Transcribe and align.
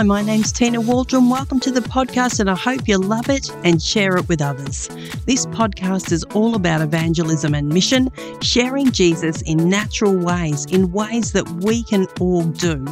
Hi, 0.00 0.04
my 0.04 0.22
name's 0.22 0.50
Tina 0.50 0.80
Waldron. 0.80 1.28
Welcome 1.28 1.60
to 1.60 1.70
the 1.70 1.82
podcast, 1.82 2.40
and 2.40 2.48
I 2.48 2.54
hope 2.54 2.88
you 2.88 2.96
love 2.96 3.28
it 3.28 3.50
and 3.64 3.82
share 3.82 4.16
it 4.16 4.26
with 4.30 4.40
others. 4.40 4.88
This 5.26 5.44
podcast 5.44 6.10
is 6.10 6.24
all 6.32 6.54
about 6.54 6.80
evangelism 6.80 7.54
and 7.54 7.68
mission, 7.68 8.08
sharing 8.40 8.92
Jesus 8.92 9.42
in 9.42 9.68
natural 9.68 10.16
ways, 10.16 10.64
in 10.64 10.90
ways 10.90 11.32
that 11.32 11.46
we 11.62 11.82
can 11.82 12.06
all 12.18 12.44
do. 12.44 12.82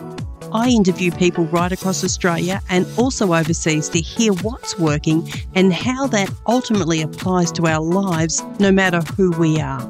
I 0.53 0.69
interview 0.69 1.11
people 1.11 1.47
right 1.47 1.73
across 1.73 2.05
Australia 2.05 2.61
and 2.69 2.87
also 2.99 3.33
overseas 3.33 3.89
to 3.89 4.03
hear 4.03 4.35
what's 4.35 4.79
working 4.79 5.33
and 5.55 5.73
how 5.73 6.09
that 6.09 6.31
ultimately 6.47 7.01
applies 7.01 7.51
to 7.53 7.67
our 7.69 7.81
lives, 7.81 8.43
no 8.59 8.71
matter 8.71 9.01
who 9.17 9.31
we 9.31 9.59
are. 9.59 9.81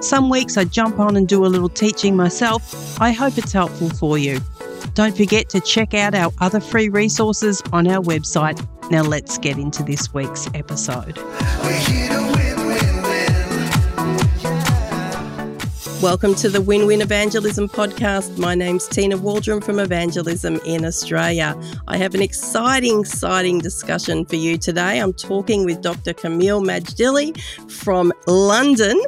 Some 0.00 0.28
weeks 0.28 0.56
I 0.56 0.64
jump 0.64 0.98
on 0.98 1.16
and 1.16 1.28
do 1.28 1.46
a 1.46 1.46
little 1.46 1.68
teaching 1.68 2.16
myself. 2.16 3.00
I 3.00 3.12
hope 3.12 3.38
it's 3.38 3.52
helpful 3.52 3.90
for 3.90 4.18
you. 4.18 4.40
Don't 4.94 5.16
forget 5.16 5.48
to 5.50 5.60
check 5.60 5.92
out 5.92 6.14
our 6.14 6.32
other 6.40 6.60
free 6.60 6.88
resources 6.88 7.62
on 7.72 7.88
our 7.88 8.02
website. 8.02 8.64
Now, 8.90 9.02
let's 9.02 9.38
get 9.38 9.58
into 9.58 9.82
this 9.82 10.14
week's 10.14 10.48
episode. 10.54 11.18
Welcome 16.04 16.34
to 16.34 16.50
the 16.50 16.60
Win 16.60 16.86
Win 16.86 17.00
Evangelism 17.00 17.66
podcast. 17.66 18.36
My 18.36 18.54
name's 18.54 18.86
Tina 18.86 19.16
Waldron 19.16 19.62
from 19.62 19.78
Evangelism 19.78 20.60
in 20.66 20.84
Australia. 20.84 21.58
I 21.88 21.96
have 21.96 22.14
an 22.14 22.20
exciting, 22.20 23.00
exciting 23.00 23.60
discussion 23.60 24.26
for 24.26 24.36
you 24.36 24.58
today. 24.58 25.00
I'm 25.00 25.14
talking 25.14 25.64
with 25.64 25.80
Dr. 25.80 26.12
Kameel 26.12 26.62
Majdali 26.62 27.40
from 27.70 28.12
London, 28.26 29.00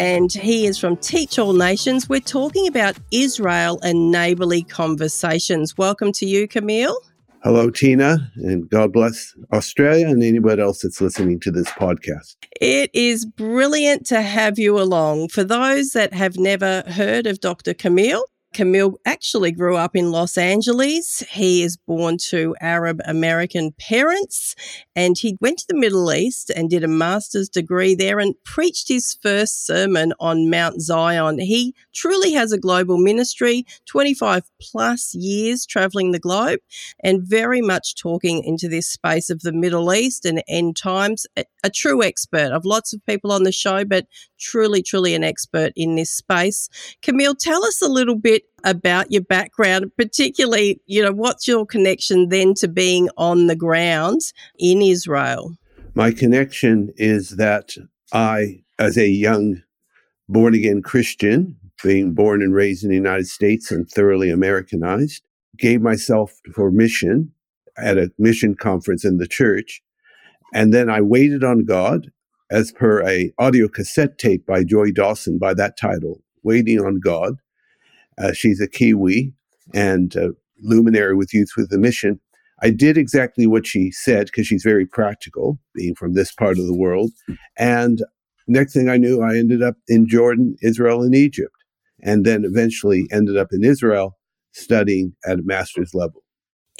and 0.00 0.32
he 0.32 0.66
is 0.66 0.76
from 0.76 0.96
Teach 0.96 1.38
All 1.38 1.52
Nations. 1.52 2.08
We're 2.08 2.18
talking 2.18 2.66
about 2.66 2.98
Israel 3.12 3.78
and 3.84 4.10
neighbourly 4.10 4.64
conversations. 4.64 5.78
Welcome 5.78 6.10
to 6.14 6.26
you, 6.26 6.48
Kameel. 6.48 6.96
Hello, 7.42 7.70
Tina, 7.70 8.30
and 8.36 8.68
God 8.68 8.92
bless 8.92 9.34
Australia 9.50 10.08
and 10.08 10.22
anybody 10.22 10.60
else 10.60 10.82
that's 10.82 11.00
listening 11.00 11.40
to 11.40 11.50
this 11.50 11.68
podcast. 11.70 12.36
It 12.60 12.90
is 12.92 13.24
brilliant 13.24 14.04
to 14.08 14.20
have 14.20 14.58
you 14.58 14.78
along. 14.78 15.28
For 15.30 15.42
those 15.42 15.92
that 15.92 16.12
have 16.12 16.36
never 16.36 16.82
heard 16.86 17.26
of 17.26 17.40
Dr. 17.40 17.72
Kameel, 17.72 18.20
Kameel 18.52 18.94
actually 19.06 19.52
grew 19.52 19.76
up 19.76 19.94
in 19.94 20.10
Los 20.10 20.36
Angeles. 20.36 21.22
He 21.30 21.62
is 21.62 21.76
born 21.76 22.16
to 22.30 22.56
Arab 22.60 23.00
American 23.04 23.72
parents 23.78 24.56
and 24.96 25.16
he 25.16 25.36
went 25.40 25.58
to 25.60 25.66
the 25.68 25.78
Middle 25.78 26.12
East 26.12 26.50
and 26.50 26.68
did 26.68 26.82
a 26.82 26.88
master's 26.88 27.48
degree 27.48 27.94
there 27.94 28.18
and 28.18 28.34
preached 28.44 28.88
his 28.88 29.16
first 29.22 29.64
sermon 29.64 30.12
on 30.18 30.50
Mount 30.50 30.82
Zion. 30.82 31.38
He 31.38 31.74
truly 31.94 32.32
has 32.32 32.50
a 32.50 32.58
global 32.58 32.98
ministry, 32.98 33.64
25 33.86 34.42
plus 34.60 35.14
years 35.14 35.64
traveling 35.64 36.10
the 36.10 36.18
globe 36.18 36.58
and 37.04 37.22
very 37.22 37.60
much 37.60 37.94
talking 37.94 38.42
into 38.42 38.68
this 38.68 38.88
space 38.88 39.30
of 39.30 39.42
the 39.42 39.52
Middle 39.52 39.94
East 39.94 40.24
and 40.24 40.42
end 40.48 40.76
times. 40.76 41.24
A, 41.36 41.44
a 41.62 41.70
true 41.70 42.02
expert. 42.02 42.50
I've 42.52 42.64
lots 42.64 42.92
of 42.92 43.04
people 43.06 43.30
on 43.30 43.44
the 43.44 43.52
show, 43.52 43.84
but 43.84 44.06
truly, 44.40 44.82
truly 44.82 45.14
an 45.14 45.22
expert 45.22 45.72
in 45.76 45.94
this 45.94 46.10
space. 46.10 46.68
Kameel, 47.02 47.38
tell 47.38 47.64
us 47.64 47.80
a 47.80 47.88
little 47.88 48.16
bit 48.16 48.42
about 48.64 49.12
your 49.12 49.22
background, 49.22 49.92
particularly, 49.96 50.80
you 50.86 51.02
know, 51.02 51.12
what's 51.12 51.46
your 51.46 51.64
connection 51.66 52.28
then 52.28 52.54
to 52.54 52.68
being 52.68 53.08
on 53.16 53.46
the 53.46 53.56
ground 53.56 54.20
in 54.58 54.82
Israel? 54.82 55.54
My 55.94 56.10
connection 56.10 56.92
is 56.96 57.30
that 57.36 57.70
I, 58.12 58.62
as 58.78 58.96
a 58.96 59.08
young 59.08 59.62
born 60.28 60.54
again 60.54 60.82
Christian, 60.82 61.56
being 61.82 62.12
born 62.14 62.42
and 62.42 62.54
raised 62.54 62.84
in 62.84 62.90
the 62.90 62.96
United 62.96 63.26
States 63.26 63.70
and 63.70 63.88
thoroughly 63.88 64.30
Americanized, 64.30 65.22
gave 65.56 65.80
myself 65.80 66.40
for 66.54 66.70
mission 66.70 67.32
at 67.76 67.98
a 67.98 68.10
mission 68.18 68.54
conference 68.54 69.04
in 69.04 69.18
the 69.18 69.26
church. 69.26 69.82
And 70.52 70.74
then 70.74 70.90
I 70.90 71.00
waited 71.00 71.44
on 71.44 71.64
God 71.64 72.10
as 72.50 72.72
per 72.72 73.02
a 73.06 73.32
audio 73.38 73.68
cassette 73.68 74.18
tape 74.18 74.44
by 74.46 74.64
Joy 74.64 74.90
Dawson 74.90 75.38
by 75.38 75.54
that 75.54 75.78
title, 75.78 76.22
Waiting 76.42 76.80
on 76.80 77.00
God. 77.00 77.34
Uh, 78.18 78.32
she's 78.32 78.60
a 78.60 78.68
Kiwi 78.68 79.32
and 79.72 80.14
a 80.16 80.30
luminary 80.62 81.14
with 81.14 81.32
Youth 81.32 81.52
with 81.56 81.72
a 81.72 81.78
Mission. 81.78 82.20
I 82.62 82.70
did 82.70 82.98
exactly 82.98 83.46
what 83.46 83.66
she 83.66 83.90
said 83.90 84.26
because 84.26 84.46
she's 84.46 84.62
very 84.62 84.84
practical, 84.84 85.58
being 85.74 85.94
from 85.94 86.14
this 86.14 86.32
part 86.32 86.58
of 86.58 86.66
the 86.66 86.76
world. 86.76 87.12
And 87.56 88.02
next 88.46 88.74
thing 88.74 88.88
I 88.88 88.98
knew, 88.98 89.22
I 89.22 89.36
ended 89.36 89.62
up 89.62 89.76
in 89.88 90.06
Jordan, 90.06 90.56
Israel, 90.62 91.02
and 91.02 91.14
Egypt, 91.14 91.54
and 92.02 92.26
then 92.26 92.44
eventually 92.44 93.06
ended 93.10 93.36
up 93.36 93.48
in 93.52 93.64
Israel 93.64 94.18
studying 94.52 95.14
at 95.24 95.38
a 95.38 95.42
master's 95.42 95.94
level. 95.94 96.22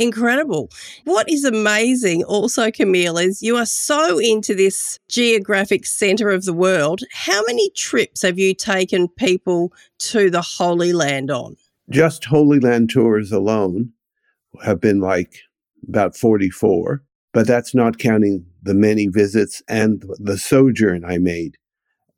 Incredible. 0.01 0.71
What 1.05 1.29
is 1.29 1.45
amazing 1.45 2.25
also, 2.25 2.71
Kameel, 2.71 3.23
is 3.23 3.43
you 3.43 3.59
are 3.59 3.67
so 3.67 4.19
into 4.19 4.55
this 4.55 4.99
geographic 5.11 5.85
center 5.85 6.31
of 6.31 6.47
the 6.47 6.55
world. 6.55 7.03
How 7.13 7.43
many 7.47 7.69
trips 7.77 8.23
have 8.23 8.39
you 8.39 8.55
taken 8.55 9.09
people 9.09 9.75
to 9.99 10.31
the 10.31 10.41
Holy 10.41 10.95
Land 10.95 11.31
on? 11.31 11.55
Just 11.91 12.25
Holy 12.25 12.59
Land 12.59 12.89
tours 12.89 13.31
alone 13.31 13.93
have 14.65 14.81
been 14.81 15.01
like 15.01 15.35
about 15.87 16.17
44, 16.17 17.03
but 17.35 17.47
that's 17.47 17.75
not 17.75 17.99
counting 17.99 18.47
the 18.63 18.73
many 18.73 19.07
visits 19.07 19.63
and 19.69 20.03
the 20.19 20.39
sojourn 20.39 21.05
I 21.05 21.19
made 21.19 21.59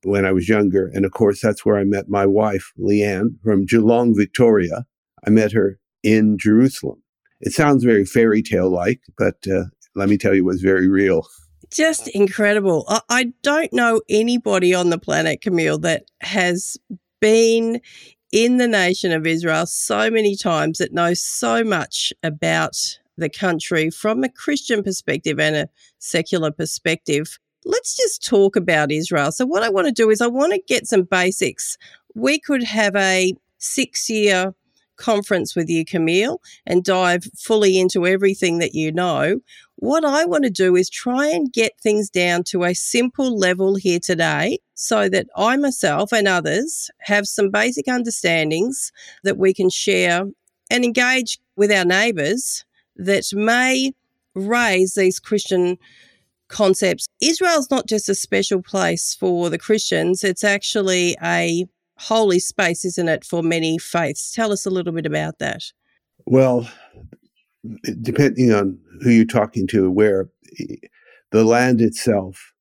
when 0.04 0.24
I 0.24 0.30
was 0.30 0.48
younger. 0.48 0.88
And 0.94 1.04
of 1.04 1.10
course, 1.10 1.40
that's 1.40 1.66
where 1.66 1.78
I 1.78 1.84
met 1.84 2.08
my 2.08 2.26
wife, 2.26 2.70
Leanne, 2.78 3.42
from 3.42 3.66
Geelong, 3.66 4.14
Victoria. 4.16 4.84
I 5.26 5.30
met 5.30 5.50
her 5.50 5.80
in 6.04 6.38
Jerusalem. 6.38 7.01
It 7.42 7.52
sounds 7.52 7.84
very 7.84 8.04
fairy 8.04 8.42
tale 8.42 8.70
like, 8.70 9.00
but 9.18 9.36
uh, 9.48 9.64
let 9.94 10.08
me 10.08 10.16
tell 10.16 10.34
you, 10.34 10.42
it 10.42 10.46
was 10.46 10.62
very 10.62 10.88
real. 10.88 11.26
Just 11.70 12.08
incredible. 12.08 12.84
I, 12.88 13.00
I 13.08 13.32
don't 13.42 13.72
know 13.72 14.00
anybody 14.08 14.74
on 14.74 14.90
the 14.90 14.98
planet, 14.98 15.40
Kameel, 15.42 15.80
that 15.82 16.04
has 16.20 16.78
been 17.20 17.80
in 18.30 18.56
the 18.58 18.68
nation 18.68 19.12
of 19.12 19.26
Israel 19.26 19.66
so 19.66 20.10
many 20.10 20.36
times 20.36 20.78
that 20.78 20.92
knows 20.92 21.20
so 21.20 21.64
much 21.64 22.12
about 22.22 22.98
the 23.16 23.28
country 23.28 23.90
from 23.90 24.24
a 24.24 24.28
Christian 24.28 24.82
perspective 24.82 25.38
and 25.38 25.56
a 25.56 25.68
secular 25.98 26.50
perspective. 26.50 27.38
Let's 27.64 27.96
just 27.96 28.24
talk 28.24 28.56
about 28.56 28.90
Israel. 28.90 29.32
So, 29.32 29.46
what 29.46 29.62
I 29.62 29.68
want 29.68 29.86
to 29.86 29.92
do 29.92 30.10
is, 30.10 30.20
I 30.20 30.26
want 30.26 30.52
to 30.52 30.60
get 30.66 30.86
some 30.86 31.02
basics. 31.02 31.76
We 32.14 32.40
could 32.40 32.62
have 32.62 32.96
a 32.96 33.34
six 33.58 34.08
year 34.08 34.54
conference 34.96 35.54
with 35.54 35.68
you, 35.68 35.84
Kameel, 35.84 36.38
and 36.66 36.84
dive 36.84 37.24
fully 37.36 37.78
into 37.78 38.06
everything 38.06 38.58
that 38.58 38.74
you 38.74 38.92
know. 38.92 39.40
What 39.76 40.04
I 40.04 40.24
want 40.24 40.44
to 40.44 40.50
do 40.50 40.76
is 40.76 40.88
try 40.88 41.26
and 41.26 41.52
get 41.52 41.72
things 41.80 42.08
down 42.08 42.44
to 42.44 42.64
a 42.64 42.74
simple 42.74 43.36
level 43.36 43.74
here 43.74 43.98
today 43.98 44.58
so 44.74 45.08
that 45.08 45.26
I 45.36 45.56
myself 45.56 46.12
and 46.12 46.28
others 46.28 46.90
have 47.00 47.26
some 47.26 47.50
basic 47.50 47.88
understandings 47.88 48.92
that 49.24 49.38
we 49.38 49.52
can 49.52 49.70
share 49.70 50.24
and 50.70 50.84
engage 50.84 51.38
with 51.56 51.72
our 51.72 51.84
neighbours 51.84 52.64
that 52.96 53.24
may 53.32 53.92
raise 54.34 54.94
these 54.94 55.18
Christian 55.20 55.78
concepts. 56.48 57.06
Israel's 57.20 57.70
not 57.70 57.86
just 57.86 58.08
a 58.08 58.14
special 58.14 58.62
place 58.62 59.14
for 59.18 59.50
the 59.50 59.58
Christians, 59.58 60.22
it's 60.22 60.44
actually 60.44 61.16
a 61.22 61.66
holy 61.96 62.38
space, 62.38 62.84
isn't 62.84 63.08
it, 63.08 63.24
for 63.24 63.42
many 63.42 63.78
faiths? 63.78 64.32
Tell 64.32 64.52
us 64.52 64.66
a 64.66 64.70
little 64.70 64.92
bit 64.92 65.06
about 65.06 65.38
that. 65.38 65.62
Well, 66.26 66.68
depending 68.00 68.52
on 68.52 68.78
who 69.02 69.10
you're 69.10 69.24
talking 69.24 69.66
to, 69.68 69.90
where 69.90 70.28
the 71.30 71.44
land 71.44 71.80
itself 71.80 72.52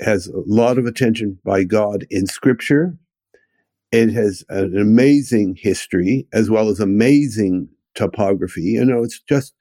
has 0.00 0.28
a 0.28 0.42
lot 0.46 0.78
of 0.78 0.86
attention 0.86 1.38
by 1.44 1.64
God 1.64 2.06
in 2.10 2.26
Scripture. 2.26 2.96
It 3.92 4.12
has 4.12 4.44
an 4.48 4.78
amazing 4.78 5.56
history 5.58 6.26
as 6.32 6.48
well 6.48 6.68
as 6.68 6.80
amazing 6.80 7.68
topography. 7.94 8.62
You 8.62 8.84
know, 8.84 9.02
it's 9.02 9.20
just 9.20 9.52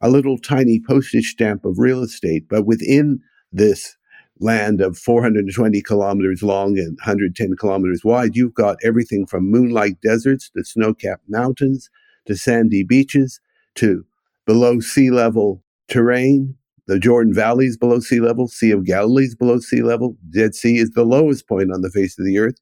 a 0.00 0.08
little 0.08 0.38
tiny 0.38 0.80
postage 0.80 1.30
stamp 1.30 1.64
of 1.64 1.78
real 1.78 2.02
estate, 2.02 2.48
but 2.48 2.64
within 2.64 3.20
this 3.50 3.96
land 4.42 4.80
of 4.80 4.98
420 4.98 5.80
kilometers 5.82 6.42
long 6.42 6.78
and 6.78 6.96
110 6.98 7.56
kilometers 7.56 8.02
wide, 8.04 8.36
you've 8.36 8.54
got 8.54 8.76
everything 8.84 9.26
from 9.26 9.50
moonlight 9.50 10.00
deserts 10.02 10.50
to 10.50 10.64
snow 10.64 10.92
capped 10.92 11.28
mountains 11.28 11.88
to 12.26 12.36
sandy 12.36 12.82
beaches 12.82 13.40
to 13.76 14.04
below 14.46 14.80
sea 14.80 15.10
level 15.10 15.62
terrain. 15.88 16.54
The 16.88 16.98
Jordan 16.98 17.32
Valley 17.32 17.66
is 17.66 17.76
below 17.76 18.00
sea 18.00 18.20
level, 18.20 18.48
Sea 18.48 18.72
of 18.72 18.84
Galilee 18.84 19.24
is 19.24 19.36
below 19.36 19.58
sea 19.60 19.82
level, 19.82 20.16
Dead 20.30 20.54
Sea 20.54 20.78
is 20.78 20.90
the 20.90 21.04
lowest 21.04 21.48
point 21.48 21.72
on 21.72 21.80
the 21.80 21.90
face 21.90 22.18
of 22.18 22.24
the 22.24 22.38
earth. 22.38 22.56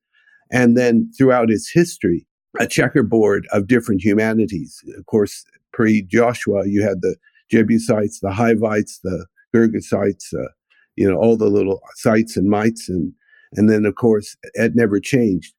And 0.52 0.76
then 0.76 1.10
throughout 1.16 1.50
its 1.50 1.70
history, 1.70 2.26
a 2.58 2.66
checkerboard 2.66 3.46
of 3.52 3.66
different 3.66 4.02
humanities. 4.02 4.82
Of 4.98 5.06
course, 5.06 5.44
pre 5.72 6.02
Joshua, 6.02 6.66
you 6.66 6.82
had 6.82 7.00
the 7.00 7.16
Jebusites, 7.50 8.20
the 8.20 8.32
Hivites, 8.32 9.00
the 9.02 9.26
Gergesites, 9.54 10.34
uh, 10.34 10.48
you 10.96 11.10
know, 11.10 11.16
all 11.16 11.36
the 11.36 11.48
little 11.48 11.80
sites 11.94 12.36
and 12.36 12.48
mites. 12.48 12.88
And, 12.88 13.12
and 13.52 13.68
then, 13.68 13.84
of 13.84 13.94
course, 13.94 14.36
it 14.54 14.72
never 14.74 15.00
changed. 15.00 15.54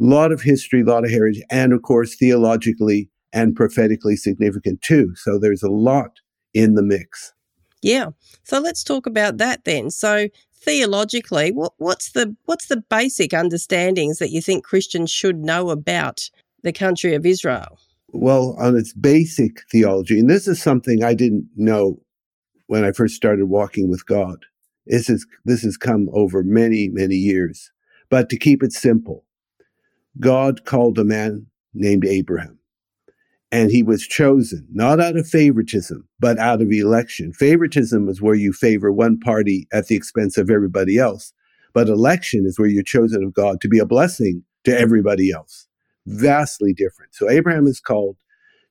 A 0.00 0.04
lot 0.04 0.32
of 0.32 0.42
history, 0.42 0.82
a 0.82 0.84
lot 0.84 1.04
of 1.04 1.10
heritage, 1.10 1.42
and 1.50 1.72
of 1.72 1.82
course, 1.82 2.16
theologically 2.16 3.08
and 3.32 3.54
prophetically 3.54 4.16
significant 4.16 4.82
too. 4.82 5.14
So 5.16 5.38
there's 5.38 5.62
a 5.62 5.70
lot 5.70 6.20
in 6.54 6.74
the 6.74 6.82
mix. 6.82 7.32
Yeah. 7.82 8.10
So 8.44 8.58
let's 8.58 8.82
talk 8.82 9.06
about 9.06 9.38
that 9.38 9.64
then. 9.64 9.90
So 9.90 10.28
theologically, 10.54 11.52
what, 11.52 11.72
what's 11.76 12.12
the 12.12 12.34
what's 12.46 12.66
the 12.66 12.78
basic 12.88 13.32
understandings 13.32 14.18
that 14.18 14.30
you 14.30 14.40
think 14.40 14.64
Christians 14.64 15.10
should 15.10 15.44
know 15.44 15.70
about 15.70 16.30
the 16.62 16.72
country 16.72 17.14
of 17.14 17.24
Israel? 17.24 17.78
Well, 18.08 18.56
on 18.58 18.76
its 18.76 18.92
basic 18.92 19.62
theology, 19.70 20.18
and 20.18 20.30
this 20.30 20.48
is 20.48 20.60
something 20.60 21.04
I 21.04 21.14
didn't 21.14 21.48
know 21.56 22.00
when 22.66 22.84
I 22.84 22.92
first 22.92 23.14
started 23.14 23.46
walking 23.46 23.88
with 23.90 24.06
God. 24.06 24.38
This 24.86 25.08
is 25.10 25.26
this 25.44 25.62
has 25.62 25.76
come 25.76 26.08
over 26.12 26.42
many, 26.42 26.88
many 26.88 27.16
years. 27.16 27.72
But 28.08 28.28
to 28.30 28.38
keep 28.38 28.62
it 28.62 28.72
simple, 28.72 29.24
God 30.20 30.64
called 30.64 30.98
a 30.98 31.04
man 31.04 31.46
named 31.74 32.04
Abraham. 32.04 32.58
And 33.52 33.70
he 33.70 33.82
was 33.82 34.06
chosen 34.06 34.66
not 34.72 35.00
out 35.00 35.16
of 35.16 35.28
favoritism, 35.28 36.08
but 36.18 36.38
out 36.38 36.60
of 36.60 36.70
election. 36.70 37.32
Favoritism 37.32 38.08
is 38.08 38.20
where 38.20 38.34
you 38.34 38.52
favor 38.52 38.92
one 38.92 39.18
party 39.18 39.68
at 39.72 39.86
the 39.86 39.96
expense 39.96 40.36
of 40.36 40.50
everybody 40.50 40.98
else. 40.98 41.32
But 41.72 41.88
election 41.88 42.44
is 42.46 42.58
where 42.58 42.68
you're 42.68 42.82
chosen 42.82 43.22
of 43.22 43.34
God 43.34 43.60
to 43.60 43.68
be 43.68 43.78
a 43.78 43.86
blessing 43.86 44.42
to 44.64 44.76
everybody 44.76 45.30
else. 45.30 45.68
Vastly 46.06 46.72
different. 46.72 47.14
So 47.14 47.28
Abraham 47.28 47.66
is 47.66 47.80
called 47.80 48.16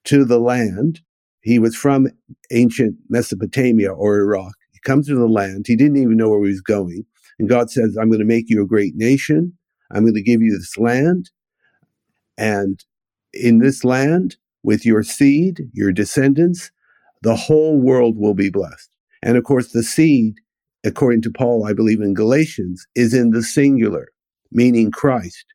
to 0.06 0.26
the 0.26 0.40
land. 0.40 1.02
He 1.42 1.60
was 1.60 1.76
from 1.76 2.08
ancient 2.52 2.96
Mesopotamia 3.10 3.92
or 3.92 4.18
Iraq. 4.18 4.54
He 4.86 4.92
comes 4.92 5.08
to 5.08 5.16
the 5.16 5.28
land. 5.28 5.66
He 5.68 5.76
didn't 5.76 5.98
even 5.98 6.18
know 6.18 6.30
where 6.30 6.44
he 6.44 6.52
was 6.52 6.62
going. 6.62 7.06
And 7.40 7.50
God 7.50 7.72
says, 7.72 7.98
I'm 8.00 8.10
going 8.10 8.20
to 8.20 8.26
make 8.26 8.50
you 8.50 8.62
a 8.62 8.68
great 8.68 8.96
nation. 8.96 9.54
I'm 9.92 10.04
going 10.04 10.14
to 10.14 10.22
give 10.22 10.42
you 10.42 10.58
this 10.58 10.78
land. 10.78 11.32
And 12.38 12.84
in 13.34 13.60
this 13.60 13.84
land, 13.84 14.38
with 14.64 14.86
your 14.86 15.04
seed, 15.04 15.70
your 15.74 15.92
descendants, 15.92 16.72
the 17.22 17.36
whole 17.36 17.80
world 17.80 18.18
will 18.18 18.34
be 18.34 18.50
blessed. 18.50 18.90
And 19.22 19.38
of 19.38 19.44
course, 19.44 19.72
the 19.72 19.84
seed, 19.84 20.36
according 20.84 21.22
to 21.24 21.32
Paul, 21.32 21.66
I 21.66 21.74
believe 21.74 22.02
in 22.02 22.14
Galatians, 22.14 22.86
is 22.96 23.14
in 23.14 23.32
the 23.32 23.44
singular, 23.44 24.10
meaning 24.52 24.92
Christ. 24.92 25.46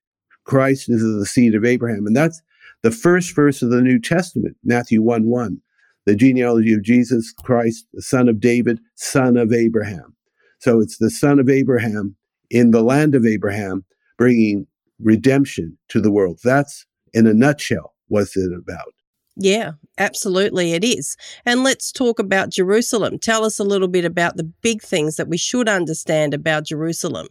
Christ 0.45 0.89
is 0.89 1.03
the 1.03 1.27
seed 1.27 1.55
of 1.55 1.65
Abraham. 1.65 2.07
And 2.07 2.17
that's 2.17 2.43
the 2.83 2.91
first 2.91 3.35
verse 3.35 3.63
of 3.63 3.71
the 3.71 3.83
New 3.83 4.01
Testament, 4.01 4.57
Matthew 4.65 5.03
1 5.03 5.27
1. 5.27 5.61
The 6.11 6.17
genealogy 6.17 6.73
of 6.73 6.83
Jesus 6.83 7.33
Christ, 7.45 7.87
the 7.95 8.03
son 8.03 8.29
of 8.29 8.41
David, 8.41 8.81
son 8.97 9.37
of 9.37 9.53
Abraham. 9.53 10.17
So 10.59 10.81
it's 10.81 10.99
the 10.99 11.09
son 11.09 11.39
of 11.39 11.49
Abraham 11.49 12.17
in 12.51 12.73
the 12.73 12.83
land 12.83 13.15
of 13.15 13.25
Abraham 13.25 13.85
bringing 14.19 14.67
redemption 14.99 15.79
to 15.87 16.01
the 16.01 16.11
world. 16.11 16.41
That's 16.43 16.85
in 17.15 17.29
a 17.29 17.33
nutshell 17.33 17.95
what's 18.09 18.37
it 18.37 18.51
about. 18.53 18.93
Yeah, 19.37 19.75
absolutely, 19.99 20.73
it 20.73 20.83
is. 20.83 21.17
And 21.47 21.63
let's 21.63 21.93
talk 21.93 22.19
about 22.19 22.51
Jerusalem. 22.51 23.21
Tell 23.21 23.45
us 23.45 23.61
a 23.61 23.65
little 23.65 23.87
bit 23.87 24.05
about 24.05 24.37
the 24.37 24.51
big 24.63 24.83
things 24.83 25.15
that 25.15 25.29
we 25.29 25.39
should 25.39 25.69
understand 25.69 26.35
about 26.35 26.65
Jerusalem. 26.67 27.29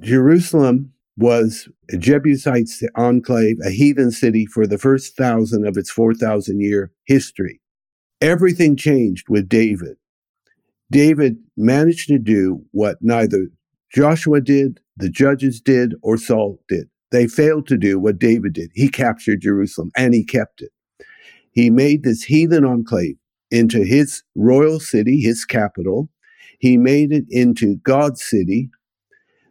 Jerusalem 0.00 0.92
was 1.16 1.68
a 1.92 1.96
Jebusite 1.96 2.70
enclave, 2.96 3.58
a 3.64 3.70
heathen 3.70 4.10
city 4.10 4.46
for 4.46 4.66
the 4.66 4.78
first 4.78 5.16
thousand 5.16 5.64
of 5.64 5.76
its 5.76 5.92
4,000 5.92 6.60
year 6.60 6.90
history. 7.04 7.60
Everything 8.20 8.76
changed 8.76 9.28
with 9.28 9.48
David. 9.48 9.96
David 10.90 11.36
managed 11.56 12.08
to 12.08 12.18
do 12.18 12.64
what 12.70 12.98
neither 13.00 13.48
Joshua 13.92 14.40
did, 14.40 14.80
the 14.96 15.10
judges 15.10 15.60
did, 15.60 15.94
or 16.02 16.16
Saul 16.16 16.60
did. 16.68 16.88
They 17.10 17.26
failed 17.26 17.66
to 17.68 17.76
do 17.76 17.98
what 17.98 18.18
David 18.18 18.52
did. 18.52 18.70
He 18.74 18.88
captured 18.88 19.40
Jerusalem 19.40 19.90
and 19.96 20.14
he 20.14 20.24
kept 20.24 20.62
it. 20.62 20.70
He 21.52 21.70
made 21.70 22.02
this 22.02 22.24
heathen 22.24 22.64
enclave 22.64 23.16
into 23.50 23.84
his 23.84 24.22
royal 24.34 24.80
city, 24.80 25.20
his 25.20 25.44
capital. 25.44 26.08
He 26.58 26.76
made 26.76 27.12
it 27.12 27.24
into 27.30 27.76
God's 27.76 28.22
city, 28.22 28.70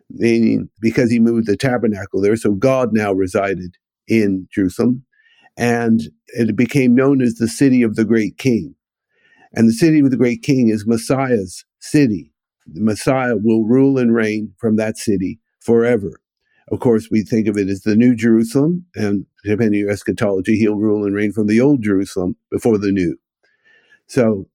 meaning 0.10 0.70
because 0.82 1.10
he 1.10 1.20
moved 1.20 1.48
the 1.48 1.58
tabernacle 1.58 2.22
there. 2.22 2.36
So 2.36 2.52
God 2.54 2.94
now 2.94 3.14
resided 3.14 3.76
in 4.08 4.48
Jerusalem. 4.52 5.05
And 5.58 6.02
it 6.28 6.56
became 6.56 6.96
known 6.96 7.22
as 7.22 7.36
the 7.36 7.48
city 7.48 7.82
of 7.82 7.96
the 7.96 8.06
great 8.06 8.38
king. 8.38 8.76
And 9.54 9.70
the 9.70 9.74
city 9.74 10.00
of 10.00 10.12
the 10.12 10.18
great 10.18 10.42
king 10.42 10.70
is 10.70 10.86
Messiah's 10.86 11.64
city. 11.80 12.32
The 12.68 12.82
Messiah 12.82 13.36
will 13.38 13.64
rule 13.64 13.98
and 13.98 14.14
reign 14.14 14.54
from 14.58 14.76
that 14.76 14.98
city 14.98 15.40
forever. 15.62 16.20
Of 16.72 16.80
course, 16.80 17.10
we 17.12 17.22
think 17.22 17.48
of 17.48 17.58
it 17.58 17.70
as 17.70 17.82
the 17.82 17.96
New 17.96 18.16
Jerusalem, 18.16 18.86
and 18.96 19.26
depending 19.44 19.80
on 19.80 19.86
your 19.86 19.92
eschatology, 19.92 20.58
he'll 20.58 20.76
rule 20.76 21.06
and 21.06 21.14
reign 21.14 21.32
from 21.32 21.46
the 21.48 21.62
Old 21.62 21.84
Jerusalem 21.84 22.36
before 22.52 22.80
the 22.80 22.92
New. 22.92 23.18
So, 24.08 24.48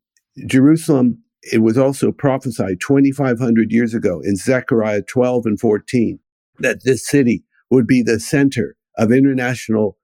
Jerusalem, 0.46 1.22
it 1.52 1.58
was 1.58 1.78
also 1.78 2.10
prophesied 2.10 2.80
2,500 2.80 3.70
years 3.70 3.94
ago 3.94 4.20
in 4.24 4.36
Zechariah 4.36 5.02
12 5.02 5.46
and 5.46 5.60
14 5.60 6.18
that 6.58 6.84
this 6.84 7.06
city 7.06 7.44
would 7.70 7.86
be 7.86 8.02
the 8.02 8.18
center 8.18 8.76
of 8.98 9.12
international 9.12 9.96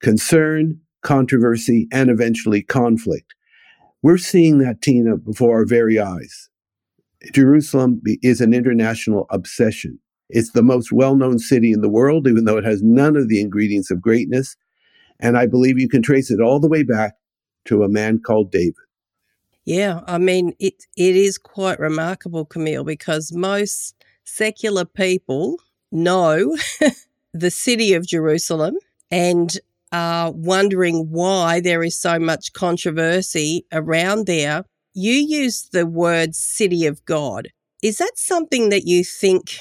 concern, 0.00 0.80
controversy, 1.02 1.88
and 1.92 2.10
eventually 2.10 2.62
conflict. 2.62 3.34
We're 4.02 4.18
seeing 4.18 4.58
that, 4.58 4.80
Tina, 4.82 5.16
before 5.16 5.58
our 5.58 5.66
very 5.66 5.98
eyes. 5.98 6.48
Jerusalem 7.32 8.00
is 8.22 8.40
an 8.40 8.54
international 8.54 9.26
obsession. 9.30 9.98
It's 10.30 10.52
the 10.52 10.62
most 10.62 10.92
well 10.92 11.16
known 11.16 11.38
city 11.38 11.72
in 11.72 11.82
the 11.82 11.88
world, 11.88 12.26
even 12.26 12.44
though 12.44 12.56
it 12.56 12.64
has 12.64 12.82
none 12.82 13.16
of 13.16 13.28
the 13.28 13.40
ingredients 13.40 13.90
of 13.90 14.00
greatness. 14.00 14.56
And 15.18 15.36
I 15.36 15.46
believe 15.46 15.78
you 15.78 15.88
can 15.88 16.02
trace 16.02 16.30
it 16.30 16.40
all 16.40 16.60
the 16.60 16.68
way 16.68 16.82
back 16.82 17.14
to 17.66 17.82
a 17.82 17.88
man 17.88 18.20
called 18.20 18.50
David. 18.50 18.74
Yeah, 19.66 20.00
I 20.06 20.16
mean, 20.16 20.54
it, 20.58 20.86
it 20.96 21.16
is 21.16 21.36
quite 21.36 21.78
remarkable, 21.78 22.46
Kameel, 22.46 22.84
because 22.86 23.32
most 23.32 23.94
secular 24.24 24.86
people 24.86 25.58
know 25.92 26.56
the 27.34 27.50
city 27.50 27.92
of 27.92 28.06
Jerusalem 28.06 28.76
and 29.10 29.58
are 29.92 30.30
wondering 30.32 31.08
why 31.10 31.60
there 31.60 31.82
is 31.82 32.00
so 32.00 32.18
much 32.18 32.52
controversy 32.52 33.64
around 33.72 34.26
there. 34.26 34.64
You 34.94 35.14
use 35.14 35.68
the 35.72 35.86
word 35.86 36.34
city 36.34 36.86
of 36.86 37.04
God. 37.04 37.48
Is 37.82 37.98
that 37.98 38.12
something 38.16 38.68
that 38.68 38.86
you 38.86 39.04
think 39.04 39.58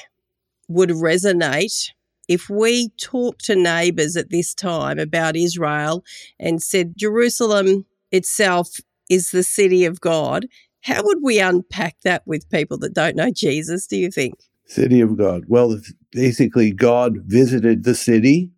would 0.67 0.89
resonate 0.89 1.91
if 2.29 2.47
we 2.47 2.89
talked 3.01 3.43
to 3.45 3.55
neighbours 3.55 4.15
at 4.15 4.29
this 4.29 4.53
time 4.53 4.99
about 4.99 5.35
Israel 5.35 6.03
and 6.39 6.61
said 6.61 6.93
Jerusalem 6.95 7.85
itself 8.11 8.69
is 9.09 9.31
the 9.31 9.43
city 9.43 9.83
of 9.83 9.99
God, 9.99 10.45
how 10.81 11.01
would 11.03 11.17
we 11.23 11.39
unpack 11.39 11.97
that 12.03 12.21
with 12.25 12.49
people 12.49 12.77
that 12.79 12.93
don't 12.93 13.15
know 13.15 13.31
Jesus, 13.31 13.87
do 13.87 13.97
you 13.97 14.11
think? 14.11 14.35
City 14.67 15.01
of 15.01 15.17
God. 15.17 15.45
Well, 15.47 15.79
basically, 16.11 16.71
God 16.71 17.17
visited 17.25 17.83
the 17.83 17.95
city 17.95 18.51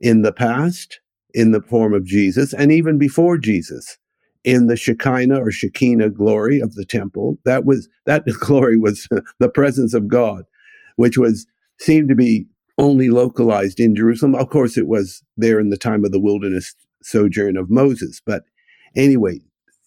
in 0.00 0.22
the 0.22 0.32
past 0.32 1.00
in 1.36 1.52
the 1.52 1.60
form 1.60 1.92
of 1.92 2.06
Jesus 2.06 2.54
and 2.54 2.72
even 2.72 2.96
before 2.98 3.36
Jesus 3.36 3.98
in 4.42 4.68
the 4.68 4.76
Shekinah 4.76 5.38
or 5.38 5.50
Shekinah 5.50 6.10
glory 6.10 6.60
of 6.60 6.74
the 6.74 6.86
temple. 6.86 7.36
That 7.44 7.66
was 7.66 7.88
that 8.06 8.24
glory 8.40 8.78
was 8.78 9.06
the 9.38 9.50
presence 9.50 9.92
of 9.92 10.08
God, 10.08 10.44
which 10.96 11.18
was 11.18 11.46
seemed 11.78 12.08
to 12.08 12.14
be 12.14 12.46
only 12.78 13.10
localized 13.10 13.78
in 13.78 13.94
Jerusalem. 13.94 14.34
Of 14.34 14.48
course, 14.48 14.78
it 14.78 14.86
was 14.86 15.22
there 15.36 15.60
in 15.60 15.68
the 15.68 15.76
time 15.76 16.06
of 16.06 16.10
the 16.10 16.20
wilderness 16.20 16.74
sojourn 17.02 17.58
of 17.58 17.70
Moses. 17.70 18.22
But 18.24 18.44
anyway, 18.96 19.40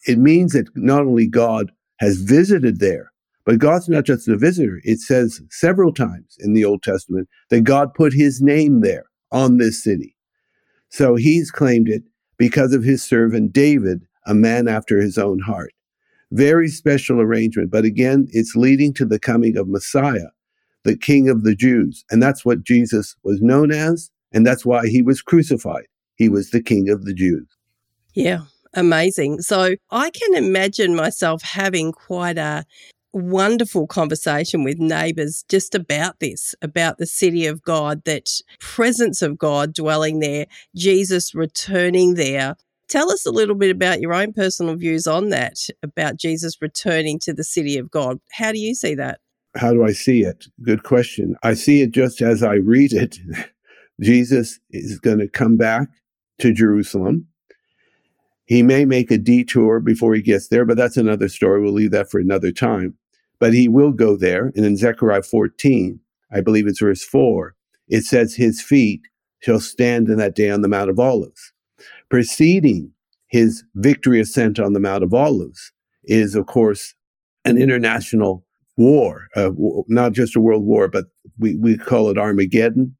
it 0.06 0.20
means 0.20 0.54
that 0.54 0.68
not 0.76 1.02
only 1.02 1.26
God 1.26 1.72
has 2.00 2.18
visited 2.18 2.80
there, 2.80 3.12
but 3.44 3.58
God's 3.58 3.90
not 3.90 4.06
just 4.06 4.28
a 4.28 4.38
visitor. 4.38 4.82
It 4.84 5.00
says 5.00 5.42
several 5.50 5.94
times 5.94 6.38
in 6.40 6.54
the 6.54 6.64
Old 6.64 6.84
Testament 6.84 7.28
that 7.50 7.62
God 7.62 7.96
put 7.96 8.14
his 8.14 8.40
name 8.40 8.82
there 8.82 9.06
on 9.32 9.58
this 9.58 9.84
city. 9.84 10.16
So 10.90 11.16
he's 11.16 11.52
claimed 11.52 11.88
it 11.88 12.04
because 12.38 12.74
of 12.74 12.84
his 12.84 13.04
servant 13.04 13.54
David, 13.54 14.06
a 14.26 14.34
man 14.34 14.68
after 14.68 15.00
his 15.00 15.18
own 15.18 15.40
heart. 15.40 15.74
Very 16.32 16.68
special 16.68 17.20
arrangement. 17.20 17.72
But 17.72 17.86
again, 17.86 18.28
it's 18.32 18.56
leading 18.56 18.94
to 18.96 19.06
the 19.06 19.20
coming 19.20 19.58
of 19.58 19.68
Messiah 19.68 20.30
the 20.84 20.98
King 20.98 21.30
of 21.30 21.44
the 21.44 21.56
Jews. 21.56 22.06
And 22.10 22.24
that's 22.24 22.46
what 22.46 22.64
Jesus 22.64 23.16
was 23.24 23.42
known 23.42 23.72
as. 23.72 24.10
And 24.32 24.46
that's 24.46 24.66
why 24.66 24.88
he 24.88 25.02
was 25.02 25.22
crucified. 25.22 25.86
He 26.16 26.30
was 26.30 26.52
the 26.52 26.62
King 26.62 26.90
of 26.90 27.06
the 27.06 27.14
Jews. 27.14 27.48
Yeah, 28.14 28.42
amazing. 28.74 29.42
So 29.42 29.76
I 29.92 30.10
can 30.10 30.36
imagine 30.36 30.96
myself 30.96 31.42
having 31.42 31.92
quite 31.92 32.38
a 32.38 32.66
wonderful 33.14 33.88
conversation 33.88 34.64
with 34.64 34.80
neighbors 34.80 35.44
just 35.50 35.76
about 35.76 36.20
this, 36.20 36.56
about 36.62 36.98
the 36.98 37.06
city 37.06 37.46
of 37.46 37.62
God, 37.62 38.04
that 38.06 38.30
presence 38.60 39.22
of 39.22 39.38
God 39.38 39.74
dwelling 39.74 40.20
there, 40.20 40.46
Jesus 40.76 41.34
returning 41.34 42.16
there. 42.16 42.56
Tell 42.88 43.12
us 43.12 43.26
a 43.26 43.32
little 43.32 43.56
bit 43.56 43.70
about 43.70 44.02
your 44.02 44.14
own 44.14 44.34
personal 44.34 44.76
views 44.76 45.06
on 45.06 45.30
that, 45.30 45.58
about 45.84 46.18
Jesus 46.18 46.58
returning 46.62 47.20
to 47.20 47.34
the 47.34 47.44
city 47.44 47.78
of 47.78 47.92
God. 47.92 48.20
How 48.32 48.52
do 48.52 48.60
you 48.60 48.74
see 48.74 48.96
that? 48.96 49.20
how 49.56 49.74
do 49.74 49.84
I 49.84 49.92
see 49.92 50.22
it? 50.22 50.46
Good 50.62 50.84
question. 50.84 51.36
I 51.44 51.54
see 51.54 51.82
it 51.82 51.92
just 51.92 52.22
as 52.22 52.44
I 52.44 52.56
read 52.56 52.94
it. 52.94 53.18
Jesus 54.02 54.60
is 54.70 55.00
going 55.00 55.20
to 55.20 55.28
come 55.28 55.58
back 55.58 55.90
to 56.40 56.54
Jerusalem. 56.54 57.28
He 58.50 58.64
may 58.64 58.84
make 58.84 59.12
a 59.12 59.18
detour 59.20 59.80
before 59.80 60.16
he 60.16 60.24
gets 60.24 60.48
there, 60.48 60.66
but 60.66 60.76
that's 60.76 60.98
another 60.98 61.30
story. 61.30 61.62
We'll 61.62 61.72
leave 61.72 61.92
that 61.92 62.10
for 62.10 62.20
another 62.20 62.52
time. 62.52 62.96
But 63.40 63.54
he 63.54 63.68
will 63.68 63.92
go 63.92 64.18
there. 64.18 64.52
And 64.56 64.66
in 64.66 64.76
Zechariah 64.76 65.22
14, 65.22 66.00
I 66.34 66.42
believe 66.42 66.66
it's 66.66 66.80
verse 66.80 67.06
4, 67.06 67.54
it 67.90 68.06
says, 68.06 68.34
His 68.34 68.60
feet 68.60 69.02
shall 69.38 69.60
stand 69.60 70.10
in 70.10 70.18
that 70.18 70.34
day 70.34 70.50
on 70.50 70.64
the 70.64 70.68
Mount 70.68 70.90
of 70.90 71.00
Olives. 71.00 71.54
Preceding 72.10 72.92
his 73.28 73.64
victory 73.76 74.20
ascent 74.20 74.60
on 74.60 74.74
the 74.74 74.80
Mount 74.80 75.04
of 75.04 75.14
Olives 75.14 75.72
is, 76.06 76.34
of 76.34 76.48
course, 76.48 76.96
an 77.46 77.56
international 77.62 78.44
war, 78.78 79.28
uh, 79.36 79.52
not 79.88 80.14
just 80.14 80.36
a 80.36 80.42
world 80.42 80.64
war, 80.64 80.88
but 80.88 81.06
we, 81.38 81.56
we 81.58 81.78
call 81.78 82.10
it 82.10 82.18
Armageddon. 82.18 82.98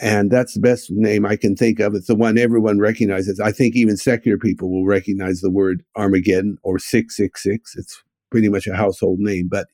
And 0.00 0.30
that's 0.30 0.54
the 0.54 0.60
best 0.60 0.90
name 0.90 1.26
I 1.26 1.36
can 1.36 1.56
think 1.56 1.80
of. 1.80 1.94
It's 1.94 2.06
the 2.06 2.14
one 2.14 2.38
everyone 2.38 2.78
recognizes. 2.78 3.40
I 3.40 3.50
think 3.50 3.74
even 3.74 3.96
secular 3.96 4.38
people 4.38 4.70
will 4.70 4.86
recognize 4.86 5.40
the 5.40 5.50
word 5.50 5.82
Armageddon 5.96 6.56
or 6.62 6.78
666. 6.78 7.74
It's 7.76 8.02
pretty 8.30 8.48
much 8.48 8.66
a 8.66 8.76
household 8.76 9.18
name. 9.18 9.48
But 9.50 9.66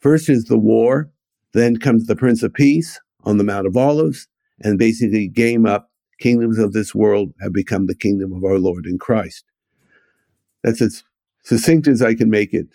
first 0.00 0.28
is 0.28 0.44
the 0.44 0.58
war, 0.58 1.10
then 1.52 1.76
comes 1.76 2.06
the 2.06 2.16
Prince 2.16 2.42
of 2.42 2.52
Peace 2.52 3.00
on 3.24 3.38
the 3.38 3.44
Mount 3.44 3.66
of 3.66 3.76
Olives, 3.76 4.26
and 4.60 4.78
basically 4.78 5.28
game 5.28 5.64
up 5.64 5.90
kingdoms 6.18 6.58
of 6.58 6.72
this 6.72 6.94
world 6.94 7.32
have 7.40 7.52
become 7.52 7.86
the 7.86 7.94
kingdom 7.94 8.32
of 8.32 8.44
our 8.44 8.58
Lord 8.58 8.86
in 8.86 8.98
Christ. 8.98 9.44
That's 10.64 10.80
as 10.80 11.04
succinct 11.44 11.86
as 11.88 12.02
I 12.02 12.14
can 12.14 12.30
make 12.30 12.52
it. 12.52 12.68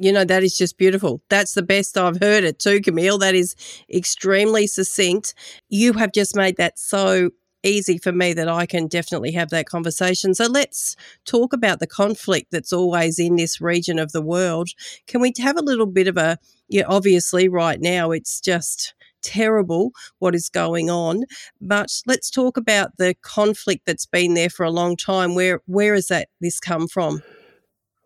You 0.00 0.12
know, 0.12 0.24
that 0.24 0.42
is 0.42 0.56
just 0.56 0.78
beautiful. 0.78 1.22
That's 1.28 1.52
the 1.52 1.62
best 1.62 1.98
I've 1.98 2.20
heard 2.20 2.42
it 2.42 2.58
too, 2.58 2.80
Kameel. 2.80 3.20
That 3.20 3.34
is 3.34 3.54
extremely 3.92 4.66
succinct. 4.66 5.34
You 5.68 5.92
have 5.92 6.12
just 6.12 6.34
made 6.34 6.56
that 6.56 6.78
so 6.78 7.30
easy 7.62 7.98
for 7.98 8.10
me 8.10 8.32
that 8.32 8.48
I 8.48 8.64
can 8.64 8.86
definitely 8.86 9.32
have 9.32 9.50
that 9.50 9.66
conversation. 9.66 10.34
So 10.34 10.46
let's 10.46 10.96
talk 11.26 11.52
about 11.52 11.80
the 11.80 11.86
conflict 11.86 12.50
that's 12.50 12.72
always 12.72 13.18
in 13.18 13.36
this 13.36 13.60
region 13.60 13.98
of 13.98 14.12
the 14.12 14.22
world. 14.22 14.70
Can 15.06 15.20
we 15.20 15.34
have 15.38 15.58
a 15.58 15.62
little 15.62 15.84
bit 15.84 16.08
of 16.08 16.16
a, 16.16 16.38
yeah, 16.70 16.84
obviously 16.88 17.48
right 17.50 17.78
now 17.78 18.10
it's 18.10 18.40
just 18.40 18.94
terrible 19.22 19.90
what 20.18 20.34
is 20.34 20.48
going 20.48 20.88
on. 20.88 21.24
But 21.60 21.90
let's 22.06 22.30
talk 22.30 22.56
about 22.56 22.96
the 22.96 23.14
conflict 23.20 23.82
that's 23.84 24.06
been 24.06 24.32
there 24.32 24.48
for 24.48 24.64
a 24.64 24.70
long 24.70 24.96
time. 24.96 25.34
Where 25.34 25.60
where 25.66 25.94
has 25.94 26.06
that 26.08 26.28
this 26.40 26.58
come 26.58 26.88
from? 26.88 27.20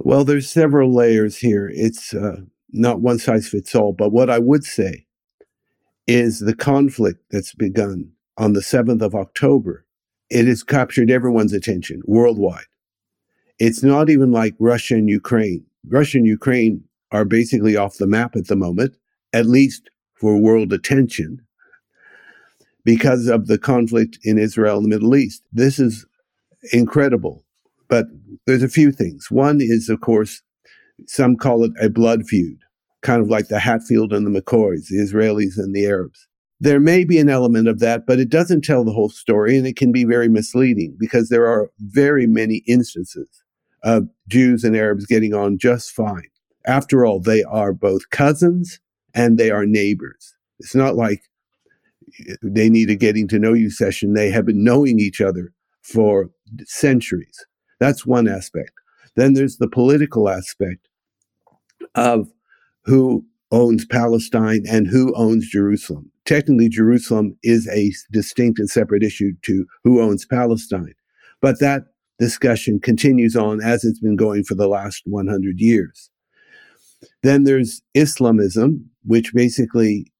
Well, 0.05 0.25
there's 0.25 0.51
several 0.51 0.95
layers 0.95 1.39
here. 1.39 1.71
It's 1.73 2.13
uh, 2.13 2.43
not 2.71 3.01
one 3.01 3.19
size 3.19 3.49
fits 3.49 3.75
all. 3.75 3.95
But 3.95 4.11
what 4.11 4.29
I 4.29 4.39
would 4.39 4.63
say 4.63 5.07
is 6.07 6.41
the 6.41 6.55
conflict 6.55 7.25
that's 7.31 7.55
begun 7.55 8.13
on 8.37 8.53
the 8.53 8.61
7th 8.61 9.01
of 9.01 9.15
October. 9.15 9.87
It 10.29 10.47
has 10.47 10.63
captured 10.63 11.11
everyone's 11.11 11.55
attention 11.55 12.03
worldwide. 12.05 12.67
It's 13.59 13.83
not 13.83 14.11
even 14.11 14.31
like 14.31 14.55
Russia 14.59 14.97
and 14.97 15.09
Ukraine. 15.09 15.65
Russia 15.89 16.19
and 16.19 16.27
Ukraine 16.27 16.85
are 17.11 17.25
basically 17.25 17.75
off 17.75 17.97
the 17.97 18.07
map 18.07 18.37
at 18.37 18.49
the 18.49 18.57
moment, 18.57 18.97
at 19.33 19.47
least 19.47 19.89
for 20.13 20.37
world 20.37 20.75
attention 20.75 21.41
because 22.85 23.27
of 23.27 23.47
the 23.47 23.57
conflict 23.57 24.19
in 24.23 24.37
Israel 24.37 24.77
and 24.77 24.85
the 24.85 24.91
Middle 24.91 25.17
East. 25.17 25.45
This 25.51 25.79
is 25.79 26.05
incredible. 26.73 27.44
But 27.95 28.07
there's 28.45 28.65
a 28.65 28.69
few 28.69 28.91
things. 28.91 29.31
One 29.31 29.59
is, 29.61 29.89
of 29.89 30.01
course, 30.01 30.43
some 31.07 31.37
call 31.37 31.63
it 31.63 31.71
a 31.81 31.89
blood 31.89 32.27
feud, 32.27 32.59
kind 33.03 33.23
of 33.23 33.31
like 33.31 33.47
the 33.47 33.61
Hatfield 33.61 34.13
and 34.13 34.27
the 34.27 34.41
McCoys, 34.41 34.89
the 34.89 34.97
Israelis 34.97 35.59
and 35.59 35.73
the 35.73 35.87
Arabs. 35.87 36.27
There 36.59 36.81
may 36.81 37.05
be 37.05 37.19
an 37.19 37.29
element 37.29 37.69
of 37.69 37.79
that, 37.79 38.05
but 38.05 38.19
it 38.19 38.31
doesn't 38.31 38.63
tell 38.65 38.83
the 38.83 38.91
whole 38.93 39.11
story, 39.11 39.57
and 39.57 39.65
it 39.65 39.77
can 39.77 39.93
be 39.93 40.03
very 40.03 40.29
misleading 40.29 40.97
because 40.99 41.29
there 41.29 41.47
are 41.47 41.71
very 41.79 42.27
many 42.27 42.65
instances 42.67 43.29
of 43.85 44.09
Jews 44.27 44.65
and 44.65 44.75
Arabs 44.75 45.07
getting 45.07 45.33
on 45.33 45.57
just 45.57 45.93
fine. 45.93 46.31
After 46.67 47.07
all, 47.07 47.21
they 47.21 47.45
are 47.45 47.73
both 47.73 48.11
cousins 48.11 48.81
and 49.15 49.39
they 49.39 49.53
are 49.53 49.67
neighbors. 49.67 50.35
It's 50.59 50.75
not 50.75 50.97
like 50.97 51.23
they 52.43 52.69
need 52.69 52.91
a 52.91 52.97
getting 52.97 53.29
to 53.29 53.39
know 53.39 53.53
you 53.53 53.71
session. 53.71 54.15
They 54.15 54.31
have 54.33 54.47
been 54.47 54.65
knowing 54.65 54.99
each 54.99 55.21
other 55.21 55.53
for 55.83 56.31
centuries. 56.65 57.47
That's 57.81 58.07
one 58.07 58.29
aspect. 58.29 58.73
Then 59.17 59.35
there's 59.35 59.59
the 59.59 59.69
political 59.69 60.29
aspect 60.29 60.89
of 61.95 62.29
who 62.85 63.25
owns 63.51 63.85
Palestine 63.85 64.65
and 64.69 64.87
who 64.87 65.15
owns 65.15 65.49
Jerusalem. 65.49 66.11
Technically, 66.25 66.69
Jerusalem 66.69 67.37
is 67.43 67.69
a 67.69 67.93
distinct 68.11 68.59
and 68.59 68.69
separate 68.69 69.03
issue 69.03 69.33
to 69.43 69.67
who 69.85 70.01
owns 70.01 70.27
Palestine. 70.27 70.95
But 71.41 71.61
that 71.61 71.85
discussion 72.19 72.81
continues 72.81 73.37
on 73.37 73.61
as 73.63 73.85
it's 73.85 74.01
been 74.01 74.17
going 74.17 74.45
for 74.45 74.55
the 74.55 74.69
last 74.69 75.03
100 75.05 75.61
years. 75.61 76.11
Then 77.23 77.45
there's 77.45 77.83
Islamism, 77.95 78.91
which 79.05 79.35
basically 79.35 80.11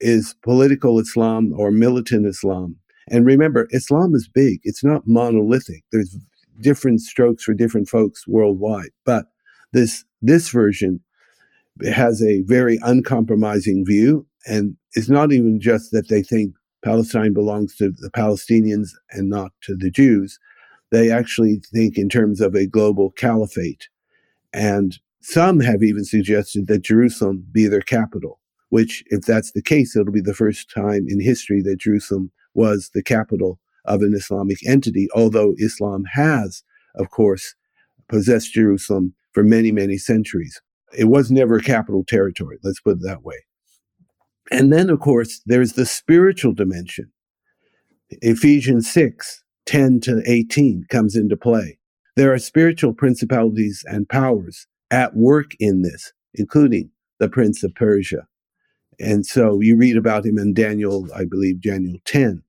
is 0.00 0.34
political 0.42 0.98
Islam 0.98 1.52
or 1.56 1.70
militant 1.70 2.26
Islam. 2.26 2.76
And 3.08 3.24
remember, 3.24 3.68
Islam 3.70 4.14
is 4.14 4.28
big. 4.28 4.60
It's 4.64 4.84
not 4.84 5.06
monolithic. 5.06 5.84
There's 5.92 6.16
different 6.60 7.00
strokes 7.00 7.44
for 7.44 7.54
different 7.54 7.88
folks 7.88 8.26
worldwide. 8.26 8.90
But 9.04 9.26
this 9.72 10.04
this 10.22 10.48
version 10.50 11.00
has 11.84 12.22
a 12.22 12.42
very 12.42 12.78
uncompromising 12.82 13.84
view, 13.84 14.26
and 14.46 14.76
it's 14.94 15.08
not 15.08 15.32
even 15.32 15.60
just 15.60 15.92
that 15.92 16.08
they 16.08 16.22
think 16.22 16.54
Palestine 16.82 17.32
belongs 17.32 17.76
to 17.76 17.90
the 17.90 18.10
Palestinians 18.10 18.90
and 19.10 19.28
not 19.28 19.52
to 19.62 19.74
the 19.76 19.90
Jews. 19.90 20.38
They 20.92 21.10
actually 21.10 21.60
think 21.74 21.98
in 21.98 22.08
terms 22.08 22.40
of 22.40 22.54
a 22.54 22.66
global 22.66 23.10
caliphate. 23.10 23.88
And 24.52 24.98
some 25.20 25.60
have 25.60 25.82
even 25.82 26.04
suggested 26.04 26.68
that 26.68 26.82
Jerusalem 26.82 27.44
be 27.50 27.66
their 27.66 27.80
capital, 27.80 28.38
which, 28.68 29.02
if 29.06 29.22
that's 29.22 29.50
the 29.52 29.62
case, 29.62 29.96
it'll 29.96 30.12
be 30.12 30.20
the 30.20 30.32
first 30.32 30.70
time 30.70 31.06
in 31.08 31.20
history 31.20 31.60
that 31.62 31.80
Jerusalem 31.80 32.30
was 32.54 32.90
the 32.94 33.02
capital 33.02 33.58
of 33.86 34.02
an 34.02 34.14
Islamic 34.14 34.58
entity, 34.66 35.08
although 35.14 35.54
Islam 35.58 36.04
has, 36.12 36.62
of 36.94 37.10
course, 37.10 37.54
possessed 38.08 38.52
Jerusalem 38.52 39.14
for 39.32 39.42
many, 39.42 39.72
many 39.72 39.98
centuries. 39.98 40.60
It 40.96 41.04
was 41.04 41.30
never 41.30 41.56
a 41.56 41.62
capital 41.62 42.04
territory, 42.06 42.58
let's 42.62 42.80
put 42.80 42.98
it 42.98 43.02
that 43.02 43.22
way. 43.22 43.44
And 44.50 44.72
then, 44.72 44.90
of 44.90 45.00
course, 45.00 45.40
there's 45.44 45.72
the 45.72 45.86
spiritual 45.86 46.52
dimension. 46.52 47.12
Ephesians 48.10 48.90
6 48.92 49.42
10 49.66 50.00
to 50.00 50.22
18 50.26 50.84
comes 50.88 51.16
into 51.16 51.36
play. 51.36 51.78
There 52.14 52.32
are 52.32 52.38
spiritual 52.38 52.94
principalities 52.94 53.84
and 53.86 54.08
powers 54.08 54.68
at 54.92 55.16
work 55.16 55.50
in 55.58 55.82
this, 55.82 56.12
including 56.34 56.90
the 57.18 57.28
prince 57.28 57.64
of 57.64 57.74
Persia. 57.74 58.28
And 59.00 59.26
so 59.26 59.60
you 59.60 59.76
read 59.76 59.96
about 59.96 60.24
him 60.24 60.38
in 60.38 60.54
Daniel, 60.54 61.08
I 61.14 61.24
believe, 61.24 61.60
Daniel 61.60 61.98
10. 62.04 62.42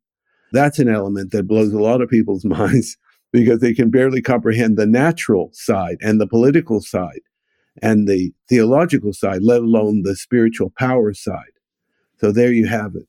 That's 0.52 0.80
an 0.80 0.90
element 0.90 1.32
that 1.32 1.48
blows 1.48 1.74
a 1.74 1.80
lot 1.80 2.02
of 2.02 2.10
people's 2.10 2.46
minds 2.46 2.98
because 3.32 3.60
they 3.60 3.74
can 3.74 3.90
barely 3.90 4.22
comprehend 4.22 4.78
the 4.78 4.86
natural 4.86 5.50
side 5.54 5.98
and 6.02 6.20
the 6.20 6.28
political 6.28 6.82
side 6.82 7.22
and 7.82 8.08
the 8.08 8.34
theological 8.50 9.14
side, 9.14 9.44
let 9.44 9.62
alone 9.62 10.04
the 10.04 10.16
spiritual 10.16 10.72
power 10.78 11.14
side. 11.14 11.54
So 12.20 12.32
there 12.32 12.52
you 12.52 12.68
have 12.68 12.96
it 12.96 13.08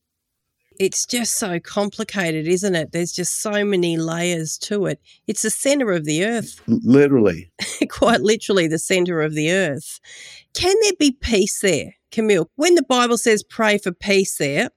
it's 0.78 1.06
just 1.06 1.38
so 1.38 1.58
complicated, 1.58 2.46
isn't 2.46 2.74
it? 2.74 2.92
There's 2.92 3.12
just 3.12 3.40
so 3.40 3.64
many 3.64 3.96
layers 3.96 4.56
to 4.58 4.86
it. 4.86 5.00
It's 5.26 5.42
the 5.42 5.50
center 5.50 5.92
of 5.92 6.04
the 6.04 6.24
earth. 6.24 6.60
Literally. 6.66 7.50
Quite 7.90 8.20
literally, 8.20 8.68
the 8.68 8.78
center 8.78 9.20
of 9.20 9.34
the 9.34 9.50
earth. 9.50 10.00
Can 10.54 10.74
there 10.82 10.92
be 10.98 11.12
peace 11.12 11.60
there, 11.60 11.94
Kameel? 12.12 12.46
When 12.56 12.74
the 12.74 12.82
Bible 12.82 13.18
says 13.18 13.42
pray 13.42 13.78
for 13.78 13.92
peace 13.92 14.36
there, 14.38 14.70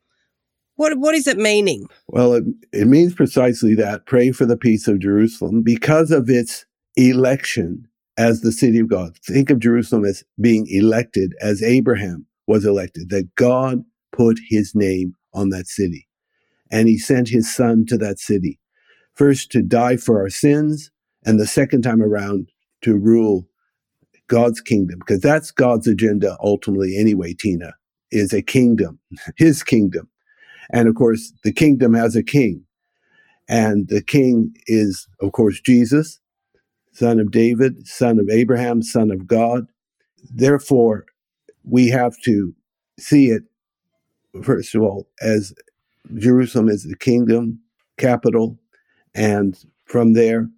what, 0.81 0.97
what 0.97 1.13
is 1.13 1.27
it 1.27 1.37
meaning? 1.37 1.85
Well, 2.07 2.33
it, 2.33 2.43
it 2.73 2.87
means 2.87 3.13
precisely 3.13 3.75
that 3.75 4.07
pray 4.07 4.31
for 4.31 4.47
the 4.47 4.57
peace 4.57 4.87
of 4.87 4.97
Jerusalem 4.97 5.61
because 5.61 6.09
of 6.09 6.27
its 6.27 6.65
election 6.95 7.87
as 8.17 8.41
the 8.41 8.51
city 8.51 8.79
of 8.79 8.89
God. 8.89 9.15
Think 9.23 9.51
of 9.51 9.59
Jerusalem 9.59 10.05
as 10.05 10.23
being 10.39 10.65
elected 10.67 11.35
as 11.39 11.61
Abraham 11.61 12.25
was 12.47 12.65
elected, 12.65 13.11
that 13.11 13.35
God 13.35 13.83
put 14.11 14.39
his 14.49 14.73
name 14.73 15.15
on 15.35 15.49
that 15.49 15.67
city. 15.67 16.07
And 16.71 16.87
he 16.87 16.97
sent 16.97 17.29
his 17.29 17.53
son 17.53 17.85
to 17.85 17.97
that 17.99 18.17
city, 18.17 18.59
first 19.13 19.51
to 19.51 19.61
die 19.61 19.97
for 19.97 20.19
our 20.19 20.31
sins, 20.31 20.89
and 21.23 21.39
the 21.39 21.45
second 21.45 21.83
time 21.83 22.01
around 22.01 22.49
to 22.81 22.97
rule 22.97 23.47
God's 24.27 24.61
kingdom, 24.61 24.97
because 24.97 25.21
that's 25.21 25.51
God's 25.51 25.87
agenda 25.87 26.37
ultimately, 26.41 26.97
anyway, 26.97 27.33
Tina, 27.33 27.75
is 28.09 28.33
a 28.33 28.41
kingdom, 28.41 28.99
his 29.37 29.61
kingdom. 29.61 30.09
And 30.69 30.87
of 30.87 30.95
course, 30.95 31.33
the 31.43 31.51
kingdom 31.51 31.93
has 31.93 32.15
a 32.15 32.23
king. 32.23 32.63
And 33.49 33.87
the 33.87 34.01
king 34.01 34.55
is, 34.67 35.07
of 35.19 35.33
course, 35.33 35.59
Jesus, 35.59 36.19
son 36.93 37.19
of 37.19 37.31
David, 37.31 37.87
son 37.87 38.19
of 38.19 38.29
Abraham, 38.29 38.81
son 38.81 39.11
of 39.11 39.27
God. 39.27 39.67
Therefore, 40.33 41.05
we 41.63 41.89
have 41.89 42.15
to 42.23 42.53
see 42.97 43.27
it 43.27 43.43
first 44.43 44.75
of 44.75 44.81
all, 44.81 45.07
as 45.21 45.53
Jerusalem 46.15 46.69
is 46.69 46.83
the 46.83 46.95
kingdom 46.95 47.59
capital, 47.97 48.57
and 49.13 49.57
from 49.85 50.13
there, 50.13 50.49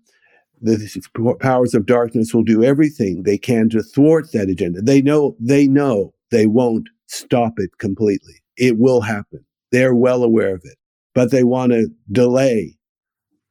the 0.61 1.37
powers 1.41 1.73
of 1.73 1.85
darkness 1.85 2.33
will 2.33 2.43
do 2.43 2.63
everything 2.63 3.23
they 3.23 3.37
can 3.37 3.69
to 3.69 3.83
thwart 3.83 4.31
that 4.31 4.49
agenda. 4.49 4.81
They 4.81 5.01
know 5.01 5.35
they 5.39 5.67
know 5.67 6.13
they 6.31 6.47
won't 6.47 6.87
stop 7.07 7.53
it 7.57 7.77
completely. 7.79 8.35
It 8.55 8.77
will 8.77 9.01
happen. 9.01 9.43
They're 9.73 9.93
well 9.93 10.23
aware 10.23 10.55
of 10.55 10.61
it, 10.63 10.77
but 11.13 11.31
they 11.31 11.43
want 11.43 11.73
to 11.73 11.89
delay 12.11 12.77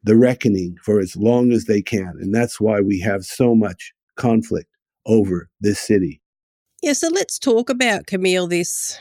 the 0.03 0.17
reckoning 0.17 0.77
for 0.83 1.01
as 1.01 1.17
long 1.17 1.53
as 1.53 1.67
they 1.67 1.83
can. 1.83 2.15
And 2.21 2.35
that's 2.35 2.61
why 2.61 2.81
we 2.81 3.01
have 3.01 3.25
so 3.25 3.55
much 3.55 3.93
conflict 4.17 4.71
over 5.05 5.51
this 5.61 5.79
city. 5.79 6.23
Yeah, 6.83 6.95
so 6.95 7.09
let's 7.09 7.39
talk 7.39 7.69
about 7.69 8.07
Kameel, 8.07 8.49
this 8.49 8.99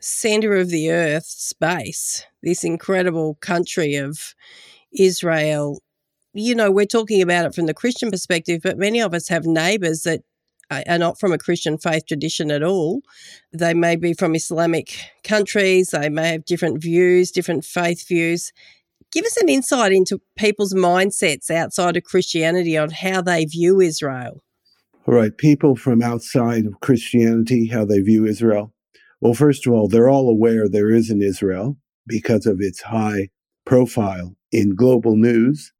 center 0.00 0.56
of 0.56 0.70
the 0.70 0.90
earth 0.90 1.26
space, 1.26 2.24
this 2.42 2.64
incredible 2.64 3.36
country 3.36 3.94
of 3.94 4.34
Israel 4.90 5.78
you 6.34 6.54
know, 6.54 6.70
we're 6.70 6.86
talking 6.86 7.22
about 7.22 7.46
it 7.46 7.54
from 7.54 7.66
the 7.66 7.74
Christian 7.74 8.10
perspective, 8.10 8.60
but 8.62 8.78
many 8.78 9.00
of 9.00 9.14
us 9.14 9.28
have 9.28 9.46
neighbors 9.46 10.02
that 10.02 10.22
Uh, 10.70 10.82
are 10.86 10.98
not 10.98 11.18
from 11.18 11.32
a 11.32 11.38
Christian 11.38 11.78
faith 11.78 12.04
tradition 12.06 12.50
at 12.50 12.62
all. 12.62 13.00
They 13.52 13.72
may 13.72 13.96
be 13.96 14.12
from 14.12 14.34
Islamic 14.34 14.94
countries, 15.24 15.90
they 15.90 16.08
may 16.10 16.32
have 16.32 16.44
different 16.44 16.82
views, 16.82 17.30
different 17.30 17.64
faith 17.64 18.06
views. 18.06 18.52
Give 19.10 19.24
us 19.24 19.38
an 19.38 19.48
insight 19.48 19.92
into 19.92 20.20
people's 20.36 20.74
mindsets 20.74 21.50
outside 21.50 21.96
of 21.96 22.04
Christianity 22.04 22.76
on 22.76 22.90
how 22.90 23.22
they 23.22 23.46
view 23.46 23.80
Israel. 23.80 24.42
All 25.06 25.14
right, 25.14 25.34
people 25.34 25.74
from 25.74 26.02
outside 26.02 26.66
of 26.66 26.80
Christianity, 26.80 27.68
how 27.68 27.86
they 27.86 28.00
view 28.00 28.26
Israel. 28.26 28.74
Well, 29.22 29.32
first 29.32 29.66
of 29.66 29.72
all, 29.72 29.88
they're 29.88 30.10
all 30.10 30.28
aware 30.28 30.68
there 30.68 30.90
is 30.90 31.08
an 31.08 31.22
Israel 31.22 31.78
because 32.06 32.44
of 32.44 32.60
its 32.60 32.82
high 32.82 33.30
profile 33.64 34.36
in 34.52 34.74
global 34.74 35.16
news 35.16 35.72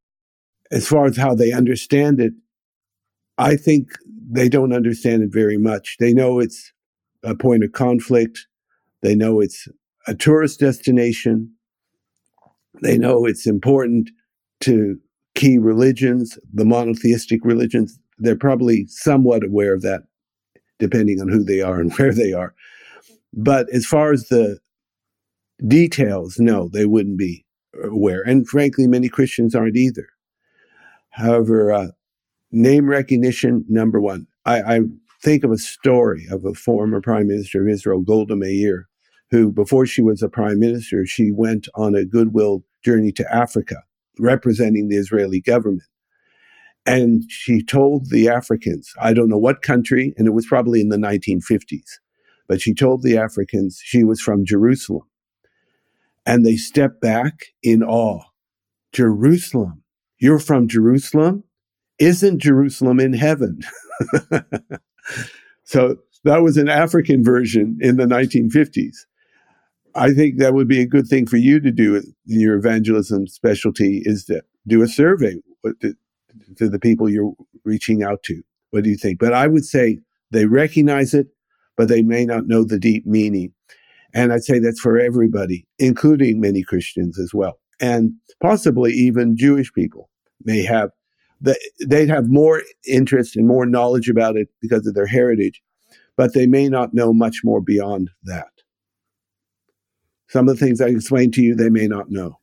as 0.71 0.87
far 0.87 1.05
as 1.05 1.17
how 1.17 1.35
they 1.35 1.51
understand 1.51 2.19
it, 2.19 2.33
I 3.39 3.55
think 3.55 3.87
they 4.29 4.49
don't 4.49 4.73
understand 4.73 5.23
it 5.23 5.31
very 5.31 5.57
much. 5.57 5.95
They 5.99 6.13
know 6.13 6.39
it's 6.39 6.73
a 7.23 7.33
point 7.33 7.63
of 7.63 7.71
conflict. 7.71 8.45
They 9.01 9.15
know 9.15 9.39
it's 9.39 9.67
a 10.07 10.13
tourist 10.13 10.59
destination. 10.59 11.53
They 12.81 12.97
know 12.97 13.25
it's 13.25 13.47
important 13.47 14.11
to 14.61 14.99
key 15.35 15.57
religions, 15.57 16.37
the 16.53 16.65
monotheistic 16.65 17.39
religions. 17.45 17.97
They're 18.17 18.35
probably 18.35 18.85
somewhat 18.87 19.45
aware 19.45 19.73
of 19.73 19.83
that, 19.83 20.03
depending 20.77 21.21
on 21.21 21.29
who 21.29 21.43
they 21.43 21.61
are 21.61 21.79
and 21.79 21.93
where 21.97 22.13
they 22.13 22.33
are. 22.33 22.53
But 23.31 23.67
as 23.71 23.85
far 23.85 24.11
as 24.11 24.27
the 24.27 24.59
details, 25.65 26.39
no, 26.39 26.67
they 26.67 26.85
wouldn't 26.85 27.17
be 27.17 27.45
aware. 27.81 28.21
And 28.21 28.45
frankly, 28.45 28.85
many 28.85 29.07
Christians 29.07 29.55
aren't 29.55 29.77
either. 29.77 30.09
However, 31.11 31.71
uh, 31.71 31.87
name 32.51 32.87
recognition, 32.87 33.65
number 33.67 33.99
one. 33.99 34.27
I, 34.45 34.61
I, 34.61 34.79
think 35.21 35.43
of 35.43 35.51
a 35.51 35.57
story 35.57 36.25
of 36.31 36.45
a 36.45 36.53
former 36.53 37.01
prime 37.01 37.27
minister 37.27 37.61
of 37.61 37.67
Israel, 37.67 37.99
Golda 37.99 38.37
Meir, 38.37 38.87
who, 39.31 39.51
before 39.51 39.85
she 39.85 40.01
was 40.01 40.23
a 40.23 40.29
prime 40.29 40.59
minister, 40.59 41.05
she 41.05 41.29
went 41.29 41.67
on 41.75 41.93
a 41.93 42.05
goodwill 42.05 42.63
journey 42.85 43.11
to 43.11 43.33
Africa, 43.33 43.83
representing 44.17 44.87
the 44.87 44.95
Israeli 44.95 45.41
government. 45.41 45.83
And 46.85 47.23
she 47.29 47.61
told 47.61 48.09
the 48.09 48.29
Africans, 48.29 48.93
I 49.01 49.13
don't 49.13 49.27
know 49.27 49.37
what 49.37 49.61
country, 49.61 50.13
and 50.17 50.25
it 50.25 50.31
was 50.31 50.45
probably 50.45 50.79
in 50.79 50.89
the 50.89 50.97
1950s, 50.97 51.97
but 52.47 52.61
she 52.61 52.73
told 52.73 53.03
the 53.03 53.17
Africans 53.17 53.81
she 53.83 54.03
was 54.03 54.21
from 54.21 54.45
Jerusalem. 54.45 55.03
And 56.25 56.45
they 56.45 56.55
stepped 56.55 57.01
back 57.01 57.47
in 57.61 57.83
awe. 57.83 58.23
Jerusalem. 58.93 59.83
You're 60.17 60.39
from 60.39 60.67
Jerusalem? 60.67 61.43
Isn't 61.99 62.39
Jerusalem 62.39 62.99
in 62.99 63.13
heaven? 63.13 63.59
so 65.63 65.97
that 66.23 66.41
was 66.41 66.57
an 66.57 66.69
African 66.69 67.23
version 67.23 67.77
in 67.81 67.97
the 67.97 68.05
1950s. 68.05 68.95
I 69.95 70.13
think 70.13 70.37
that 70.37 70.53
would 70.53 70.67
be 70.67 70.81
a 70.81 70.87
good 70.87 71.07
thing 71.07 71.25
for 71.25 71.37
you 71.37 71.59
to 71.59 71.71
do 71.71 71.95
in 71.95 72.13
your 72.27 72.55
evangelism 72.55 73.27
specialty 73.27 74.01
is 74.05 74.25
to 74.25 74.41
do 74.67 74.81
a 74.81 74.87
survey 74.87 75.35
to, 75.81 76.69
the 76.69 76.79
people 76.79 77.09
you're 77.09 77.33
reaching 77.65 78.03
out 78.03 78.23
to. 78.23 78.41
What 78.71 78.83
do 78.83 78.89
you 78.89 78.97
think? 78.97 79.19
But 79.19 79.33
I 79.33 79.47
would 79.47 79.65
say 79.65 79.99
they 80.31 80.45
recognize 80.45 81.13
it, 81.13 81.27
but 81.75 81.87
they 81.87 82.01
may 82.01 82.25
not 82.25 82.47
know 82.47 82.63
the 82.63 82.79
deep 82.79 83.05
meaning. 83.05 83.53
And 84.13 84.31
I'd 84.31 84.43
say 84.43 84.59
that's 84.59 84.79
for 84.79 84.99
everybody, 84.99 85.67
including 85.79 86.39
many 86.39 86.63
Christians 86.63 87.19
as 87.19 87.33
well, 87.33 87.59
and 87.79 88.13
possibly 88.41 88.91
even 88.93 89.37
Jewish 89.37 89.71
people 89.73 90.09
may 90.43 90.63
have 90.63 90.91
they'd 91.41 92.09
have 92.09 92.29
more 92.29 92.63
interest 92.87 93.35
and 93.35 93.47
more 93.47 93.65
knowledge 93.65 94.09
about 94.09 94.35
it 94.35 94.49
because 94.61 94.85
of 94.85 94.93
their 94.93 95.07
heritage, 95.07 95.61
but 96.17 96.33
they 96.33 96.47
may 96.47 96.67
not 96.69 96.93
know 96.93 97.13
much 97.13 97.41
more 97.43 97.61
beyond 97.61 98.09
that. 98.23 98.49
Some 100.27 100.47
of 100.47 100.57
the 100.57 100.65
things 100.65 100.79
I 100.81 100.87
explained 100.87 101.33
to 101.35 101.41
you, 101.41 101.55
they 101.55 101.69
may 101.69 101.87
not 101.87 102.11
know. 102.11 102.39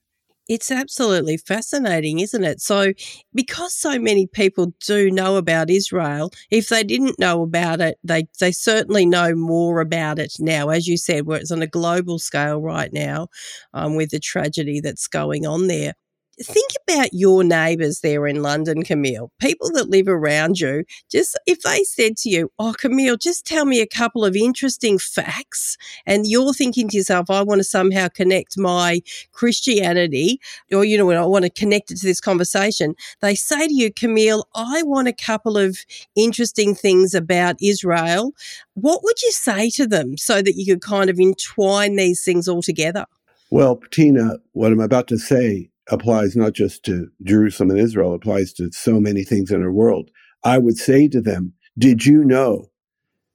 It's 0.48 0.70
absolutely 0.70 1.37
fascinating, 1.38 2.20
isn't 2.20 2.44
it? 2.44 2.61
So, 2.61 2.92
because 3.35 3.74
so 3.74 3.98
many 3.98 4.28
people 4.28 4.72
do 4.87 5.11
know 5.11 5.37
about 5.37 5.70
Israel, 5.70 6.30
if 6.50 6.68
they 6.68 6.85
didn't 6.85 7.18
know 7.18 7.42
about 7.42 7.80
it, 7.80 7.98
they, 8.04 8.28
they 8.38 8.52
certainly 8.52 9.06
know 9.06 9.35
more 9.35 9.80
about 9.80 10.20
it 10.20 10.35
now. 10.38 10.68
As 10.68 10.87
you 10.87 10.96
said, 10.96 11.26
where 11.26 11.40
it's 11.40 11.50
on 11.50 11.62
a 11.62 11.66
global 11.66 12.20
scale 12.20 12.61
right 12.61 12.92
now 12.92 13.26
um, 13.74 13.96
with 13.96 14.11
the 14.11 14.20
tragedy 14.20 14.80
that's 14.80 15.09
going 15.09 15.46
on 15.46 15.66
there 15.66 15.94
think 16.42 16.70
about 16.87 17.12
your 17.12 17.42
neighbours 17.42 18.01
there 18.01 18.27
in 18.27 18.42
London, 18.42 18.83
Kameel, 18.83 19.31
people 19.38 19.70
that 19.72 19.88
live 19.88 20.09
around 20.09 20.61
you. 20.61 20.85
Just 21.11 21.38
if 21.46 21.62
they 21.62 21.83
said 21.83 22.16
to 22.18 22.29
you, 22.29 22.51
Oh, 22.59 22.75
Kameel, 22.79 23.18
just 23.18 23.46
tell 23.46 23.64
me 23.64 23.81
a 23.81 23.87
couple 23.87 24.25
of 24.25 24.37
interesting 24.37 24.99
facts, 24.99 25.77
and 26.05 26.27
you're 26.27 26.53
thinking 26.53 26.88
to 26.88 26.96
yourself, 26.96 27.31
I 27.31 27.42
want 27.42 27.61
to 27.61 27.64
somehow 27.64 28.09
connect 28.09 28.59
my 28.59 29.01
Christianity, 29.33 30.40
or, 30.72 30.85
you 30.85 30.99
know, 30.99 31.11
I 31.11 31.25
want 31.27 31.44
to 31.44 31.51
connect 31.51 31.90
it 31.90 31.99
to 31.99 32.07
this 32.07 32.20
conversation. 32.20 32.94
They 33.20 33.35
say 33.35 33.68
to 33.68 33.75
you, 33.75 33.92
Kameel, 33.92 34.44
I 34.55 34.83
want 34.83 35.09
a 35.09 35.12
couple 35.12 35.57
of 35.57 35.79
interesting 36.14 36.75
things 36.75 37.14
about 37.14 37.57
Israel. 37.62 38.33
What 38.75 39.03
would 39.03 39.22
you 39.22 39.33
say 39.33 39.70
to 39.70 39.87
them 39.87 40.16
so 40.18 40.42
that 40.42 40.57
you 40.57 40.66
could 40.66 40.83
kind 40.83 41.09
of 41.09 41.18
entwine 41.18 41.96
these 41.96 42.25
things 42.25 42.46
all 42.46 42.62
together? 42.62 43.07
Well, 43.51 43.81
Tina, 43.90 44.38
what 44.53 44.72
I'm 44.72 44.81
about 44.81 45.07
to 45.09 45.18
say 45.18 45.70
applies 45.88 46.37
not 46.37 46.53
just 46.53 46.85
to 46.85 47.09
Jerusalem 47.22 47.70
and 47.70 47.79
Israel, 47.79 48.14
applies 48.14 48.53
to 48.55 48.70
so 48.72 49.01
many 49.01 49.25
things 49.25 49.51
in 49.51 49.62
our 49.62 49.72
world. 49.72 50.11
I 50.44 50.59
would 50.59 50.79
say 50.79 51.09
to 51.09 51.20
them, 51.20 51.55
Did 51.79 52.07
you 52.07 52.25
know 52.25 52.70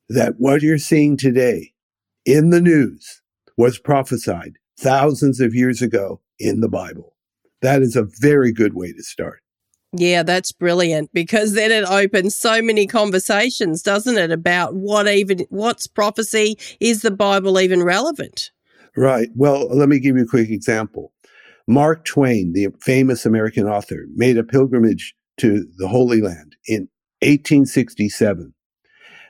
that 0.10 0.36
what 0.38 0.62
you're 0.62 0.78
seeing 0.78 1.18
today 1.18 1.74
in 2.26 2.50
the 2.50 2.62
news 2.62 3.22
was 3.58 3.80
prophesied 3.80 4.58
thousands 4.78 5.40
of 5.40 5.54
years 5.54 5.82
ago 5.82 6.22
in 6.40 6.62
the 6.62 6.70
Bible? 6.70 7.16
That 7.62 7.82
is 7.82 7.96
a 7.96 8.08
very 8.20 8.52
good 8.52 8.74
way 8.74 8.92
to 8.92 9.04
start. 9.04 9.42
Yeah, 9.94 10.24
that's 10.24 10.54
brilliant 10.54 11.12
because 11.14 11.54
then 11.54 11.72
it 11.72 11.84
opens 11.84 12.36
so 12.36 12.62
many 12.62 12.88
conversations, 12.88 13.84
doesn't 13.84 14.18
it, 14.18 14.32
about 14.32 14.74
what 14.74 15.08
even 15.08 15.46
what's 15.50 15.86
prophecy? 15.86 16.58
Is 16.80 17.02
the 17.02 17.12
Bible 17.12 17.60
even 17.60 17.84
relevant? 17.84 18.52
Right. 18.96 19.30
Well, 19.36 19.68
let 19.68 19.90
me 19.90 20.00
give 20.00 20.16
you 20.16 20.24
a 20.24 20.28
quick 20.28 20.50
example. 20.50 21.12
Mark 21.68 22.06
Twain, 22.06 22.54
the 22.54 22.68
famous 22.82 23.26
American 23.26 23.68
author, 23.68 24.06
made 24.16 24.38
a 24.38 24.44
pilgrimage 24.44 25.16
to 25.38 25.66
the 25.78 25.88
Holy 25.88 26.22
Land 26.22 26.56
in 26.68 26.88
1867. 27.22 28.54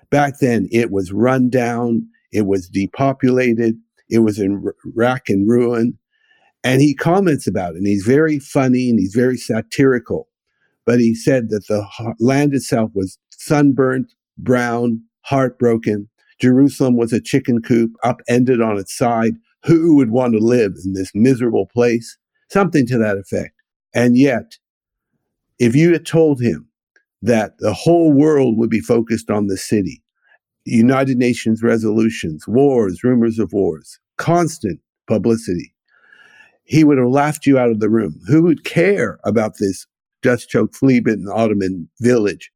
Back 0.09 0.39
then, 0.39 0.67
it 0.71 0.91
was 0.91 1.11
run 1.11 1.49
down, 1.49 2.07
it 2.31 2.45
was 2.45 2.67
depopulated, 2.67 3.77
it 4.09 4.19
was 4.19 4.39
in 4.39 4.63
rack 4.95 5.23
and 5.29 5.49
ruin. 5.49 5.97
And 6.63 6.81
he 6.81 6.93
comments 6.93 7.47
about 7.47 7.73
it, 7.73 7.77
and 7.77 7.87
he's 7.87 8.05
very 8.05 8.39
funny 8.39 8.89
and 8.89 8.99
he's 8.99 9.15
very 9.15 9.37
satirical. 9.37 10.27
But 10.85 10.99
he 10.99 11.15
said 11.15 11.49
that 11.49 11.67
the 11.67 11.87
land 12.19 12.53
itself 12.53 12.91
was 12.93 13.17
sunburnt, 13.31 14.11
brown, 14.37 15.01
heartbroken. 15.21 16.09
Jerusalem 16.39 16.97
was 16.97 17.13
a 17.13 17.21
chicken 17.21 17.61
coop, 17.61 17.91
upended 18.03 18.61
on 18.61 18.77
its 18.77 18.95
side. 18.95 19.33
Who 19.65 19.95
would 19.95 20.11
want 20.11 20.33
to 20.33 20.39
live 20.39 20.73
in 20.83 20.93
this 20.93 21.11
miserable 21.13 21.67
place? 21.67 22.17
something 22.51 22.85
to 22.87 22.97
that 22.97 23.17
effect. 23.17 23.53
And 23.93 24.17
yet, 24.17 24.57
if 25.59 25.75
you 25.75 25.93
had 25.93 26.05
told 26.05 26.41
him 26.41 26.67
that 27.21 27.57
the 27.59 27.73
whole 27.73 28.11
world 28.11 28.57
would 28.57 28.69
be 28.69 28.79
focused 28.79 29.29
on 29.29 29.47
the 29.47 29.57
city, 29.57 30.01
United 30.65 31.17
Nations 31.17 31.63
resolutions, 31.63 32.47
wars, 32.47 33.03
rumors 33.03 33.39
of 33.39 33.53
wars, 33.53 33.99
constant 34.17 34.79
publicity, 35.07 35.73
he 36.63 36.83
would 36.83 36.97
have 36.97 37.07
laughed 37.07 37.45
you 37.45 37.57
out 37.57 37.71
of 37.71 37.79
the 37.79 37.89
room. 37.89 38.19
Who 38.27 38.43
would 38.43 38.63
care 38.63 39.19
about 39.23 39.57
this 39.59 39.87
dust 40.21 40.49
choked, 40.49 40.75
flea 40.75 40.99
bitten 40.99 41.27
Ottoman 41.27 41.89
village? 41.99 42.51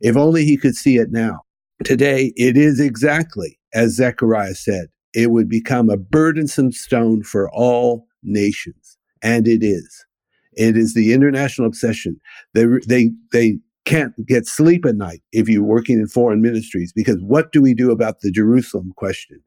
If 0.00 0.16
only 0.16 0.44
he 0.44 0.56
could 0.56 0.74
see 0.74 0.96
it 0.96 1.10
now. 1.10 1.40
Today, 1.84 2.32
it 2.36 2.56
is 2.56 2.80
exactly 2.80 3.58
as 3.74 3.94
Zechariah 3.96 4.54
said 4.54 4.88
it 5.14 5.30
would 5.30 5.48
become 5.48 5.90
a 5.90 5.96
burdensome 5.96 6.72
stone 6.72 7.22
for 7.22 7.50
all 7.50 8.06
nations. 8.22 8.96
And 9.22 9.48
it 9.48 9.62
is. 9.62 10.06
It 10.54 10.76
is 10.76 10.94
the 10.94 11.12
international 11.12 11.66
obsession. 11.66 12.20
They 12.54 12.64
they 12.86 13.10
they 13.32 13.58
can't 13.84 14.12
get 14.26 14.46
sleep 14.46 14.84
at 14.84 14.96
night 14.96 15.22
if 15.32 15.48
you're 15.48 15.62
working 15.62 15.98
in 15.98 16.06
foreign 16.08 16.42
ministries 16.42 16.92
because 16.92 17.16
what 17.22 17.52
do 17.52 17.62
we 17.62 17.74
do 17.74 17.90
about 17.90 18.20
the 18.20 18.30
Jerusalem 18.30 18.92
question? 18.96 19.40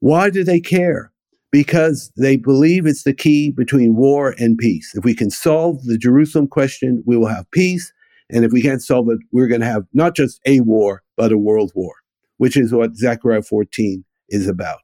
Why 0.00 0.30
do 0.30 0.44
they 0.44 0.60
care? 0.60 1.12
Because 1.52 2.10
they 2.16 2.36
believe 2.36 2.86
it's 2.86 3.04
the 3.04 3.12
key 3.12 3.50
between 3.50 3.96
war 3.96 4.34
and 4.38 4.56
peace. 4.56 4.92
If 4.94 5.04
we 5.04 5.14
can 5.14 5.30
solve 5.30 5.84
the 5.84 5.98
Jerusalem 5.98 6.48
question, 6.48 7.02
we 7.06 7.16
will 7.16 7.28
have 7.28 7.50
peace. 7.50 7.92
And 8.30 8.44
if 8.44 8.52
we 8.52 8.62
can't 8.62 8.82
solve 8.82 9.08
it, 9.10 9.18
we're 9.32 9.46
going 9.46 9.60
to 9.60 9.66
have 9.66 9.84
not 9.92 10.16
just 10.16 10.40
a 10.46 10.60
war, 10.60 11.02
but 11.16 11.30
a 11.30 11.38
world 11.38 11.72
war, 11.74 11.94
which 12.38 12.56
is 12.56 12.72
what 12.72 12.96
Zechariah 12.96 13.42
14 13.42 14.04
is 14.28 14.46
about. 14.48 14.80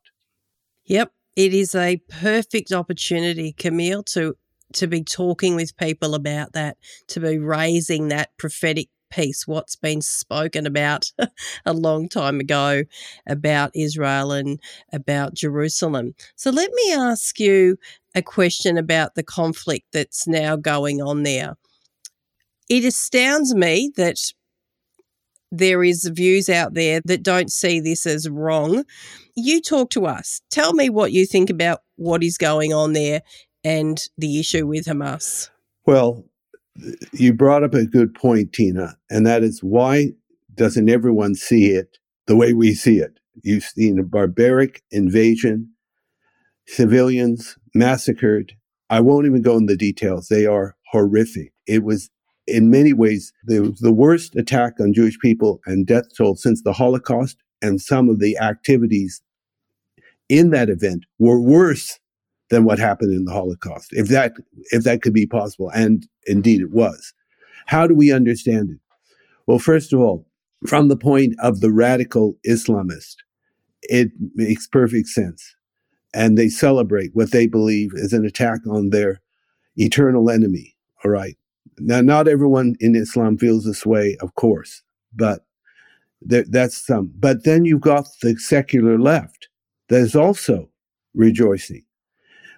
Yep. 0.87 1.13
It 1.37 1.55
is 1.55 1.75
a 1.75 2.03
perfect 2.09 2.73
opportunity, 2.73 3.53
Kameel, 3.53 4.05
to 4.13 4.37
to 4.75 4.87
be 4.87 5.03
talking 5.03 5.57
with 5.57 5.77
people 5.77 6.15
about 6.15 6.53
that, 6.53 6.77
to 7.09 7.21
be 7.21 7.39
raising 7.39 8.09
that 8.09 8.31
prophetic 8.37 8.89
piece, 9.11 9.47
what's 9.47 9.77
been 9.77 10.01
spoken 10.01 10.67
about 10.67 11.11
a 11.67 11.73
long 11.73 12.09
time 12.09 12.41
ago 12.41 12.85
about 13.27 13.73
Israel 13.75 14.33
and 14.33 14.61
about 14.93 15.35
Jerusalem. 15.35 16.15
So 16.37 16.51
let 16.51 16.71
me 16.73 16.95
ask 16.95 17.39
you 17.41 17.77
a 18.15 18.23
question 18.23 18.79
about 18.79 19.15
the 19.15 19.23
conflict 19.23 19.87
that's 19.93 20.27
now 20.27 20.57
going 20.57 21.03
on 21.03 21.25
there. 21.25 21.57
It 22.69 22.85
astounds 22.85 23.55
me 23.55 23.91
that 23.97 24.17
there 25.51 25.83
is 25.83 26.11
views 26.13 26.49
out 26.49 26.75
there 26.75 27.01
that 27.05 27.23
don't 27.23 27.51
see 27.51 27.81
this 27.81 28.07
as 28.07 28.29
wrong. 28.29 28.85
You 29.35 29.61
talk 29.61 29.91
to 29.91 30.07
us. 30.07 30.41
Tell 30.51 30.73
me 30.73 30.91
what 30.91 31.13
you 31.13 31.27
think 31.27 31.51
about 31.51 31.81
what 31.97 32.23
is 32.23 32.39
going 32.39 32.73
on 32.73 32.93
there 32.93 33.23
and 33.65 34.01
the 34.17 34.39
issue 34.41 34.67
with 34.67 34.87
Hamas? 34.87 35.51
Well, 35.87 36.25
you 37.13 37.33
brought 37.33 37.65
up 37.65 37.75
a 37.75 37.85
good 37.85 38.15
point, 38.15 38.53
Tina, 38.53 38.97
and 39.11 39.27
that 39.27 39.43
is 39.43 39.61
why 39.61 40.13
doesn't 40.55 40.89
everyone 40.89 41.35
see 41.35 41.67
it 41.67 41.99
the 42.27 42.37
way 42.37 42.53
we 42.53 42.75
see 42.75 42.99
it? 42.99 43.19
You've 43.43 43.65
seen 43.65 43.99
a 43.99 44.03
barbaric 44.03 44.83
invasion, 44.91 45.71
civilians 46.67 47.57
massacred. 47.75 48.53
I 48.89 49.01
won't 49.01 49.27
even 49.27 49.43
go 49.43 49.57
into 49.57 49.73
the 49.73 49.77
details. 49.77 50.29
They 50.29 50.47
are 50.47 50.77
horrific. 50.91 51.53
It 51.67 51.85
was, 51.85 52.11
in 52.51 52.71
many 52.71 52.93
ways, 52.93 53.33
the, 53.45 53.77
the 53.81 53.93
worst 53.93 54.37
attack 54.37 54.75
on 54.81 54.93
Jewish 54.93 55.19
people 55.19 55.61
and 55.67 55.87
death 55.87 56.15
toll 56.17 56.37
since 56.37 56.63
the 56.63 56.73
Holocaust, 56.73 57.39
and 57.63 57.81
some 57.81 58.09
of 58.09 58.21
the 58.21 58.39
activities 58.39 59.23
in 60.29 60.51
that 60.51 60.71
event 60.71 61.05
were 61.19 61.41
worse 61.41 61.99
than 62.51 62.65
what 62.65 62.79
happened 62.79 63.13
in 63.13 63.25
the 63.25 63.33
Holocaust, 63.33 63.89
if 63.93 64.09
that 64.09 64.33
if 64.71 64.85
that 64.85 65.03
could 65.03 65.13
be 65.15 65.27
possible, 65.27 65.71
and 65.71 66.07
indeed 66.27 66.61
it 66.61 66.71
was. 66.71 67.13
How 67.67 67.87
do 67.87 67.95
we 67.95 68.13
understand 68.13 68.71
it? 68.71 68.79
Well, 69.47 69.59
first 69.59 69.93
of 69.93 70.01
all, 70.01 70.27
from 70.67 70.89
the 70.89 70.97
point 70.97 71.35
of 71.41 71.61
the 71.61 71.73
radical 71.73 72.37
Islamist, 72.47 73.17
it 73.83 74.11
makes 74.35 74.67
perfect 74.67 75.09
sense. 75.09 75.55
And 76.13 76.37
they 76.37 76.49
celebrate 76.49 77.11
what 77.15 77.31
they 77.31 77.47
believe 77.47 77.93
is 77.95 78.13
an 78.13 78.27
attack 78.27 78.61
on 78.69 78.91
their 78.91 79.21
eternal 79.77 80.29
enemy. 80.29 80.77
All 81.05 81.11
right. 81.11 81.37
Now, 81.79 82.01
not 82.01 82.29
everyone 82.29 82.77
in 82.81 82.95
Islam 82.95 83.39
feels 83.39 83.65
this 83.65 83.87
way, 83.87 84.17
of 84.21 84.35
course, 84.35 84.83
but 85.15 85.45
there, 86.21 86.45
that's 86.49 86.77
some. 86.77 87.13
But 87.19 87.45
then 87.45 87.65
you've 87.65 87.81
got 87.81 88.07
the 88.23 88.37
secular 88.37 88.99
left 88.99 89.49
that 89.89 90.01
is 90.01 90.15
also 90.15 90.71
rejoicing. 91.15 91.85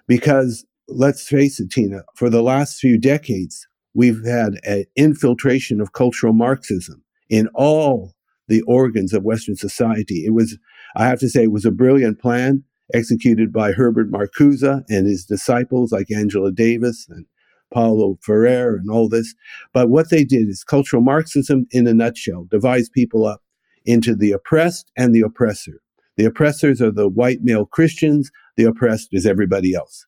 Because 0.07 0.65
let's 0.87 1.27
face 1.27 1.59
it, 1.59 1.71
Tina, 1.71 2.03
for 2.15 2.29
the 2.29 2.41
last 2.41 2.79
few 2.79 2.99
decades, 2.99 3.67
we've 3.93 4.25
had 4.25 4.55
an 4.63 4.85
infiltration 4.95 5.79
of 5.79 5.93
cultural 5.93 6.33
Marxism 6.33 7.03
in 7.29 7.47
all 7.55 8.13
the 8.47 8.61
organs 8.63 9.13
of 9.13 9.23
Western 9.23 9.55
society. 9.55 10.25
It 10.25 10.33
was, 10.33 10.57
I 10.95 11.05
have 11.05 11.19
to 11.19 11.29
say, 11.29 11.43
it 11.43 11.51
was 11.51 11.65
a 11.65 11.71
brilliant 11.71 12.19
plan 12.19 12.63
executed 12.93 13.53
by 13.53 13.71
Herbert 13.71 14.11
Marcuse 14.11 14.83
and 14.89 15.07
his 15.07 15.25
disciples 15.25 15.91
like 15.91 16.11
Angela 16.11 16.51
Davis 16.51 17.07
and 17.09 17.25
Paulo 17.73 18.17
Freire 18.21 18.75
and 18.75 18.89
all 18.89 19.09
this. 19.09 19.33
But 19.73 19.89
what 19.89 20.09
they 20.09 20.23
did 20.23 20.47
is 20.47 20.63
cultural 20.63 21.01
Marxism 21.01 21.65
in 21.71 21.87
a 21.87 21.93
nutshell 21.93 22.47
divides 22.49 22.89
people 22.89 23.25
up 23.25 23.41
into 23.85 24.15
the 24.15 24.31
oppressed 24.31 24.91
and 24.95 25.13
the 25.13 25.21
oppressor. 25.21 25.81
The 26.15 26.25
oppressors 26.25 26.81
are 26.81 26.91
the 26.91 27.09
white 27.09 27.39
male 27.41 27.65
Christians. 27.65 28.31
The 28.55 28.65
oppressed 28.65 29.09
is 29.11 29.25
everybody 29.25 29.73
else. 29.73 30.05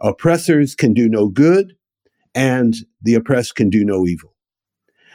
Oppressors 0.00 0.74
can 0.74 0.92
do 0.92 1.08
no 1.08 1.28
good, 1.28 1.74
and 2.34 2.74
the 3.02 3.14
oppressed 3.14 3.54
can 3.54 3.70
do 3.70 3.84
no 3.84 4.06
evil. 4.06 4.34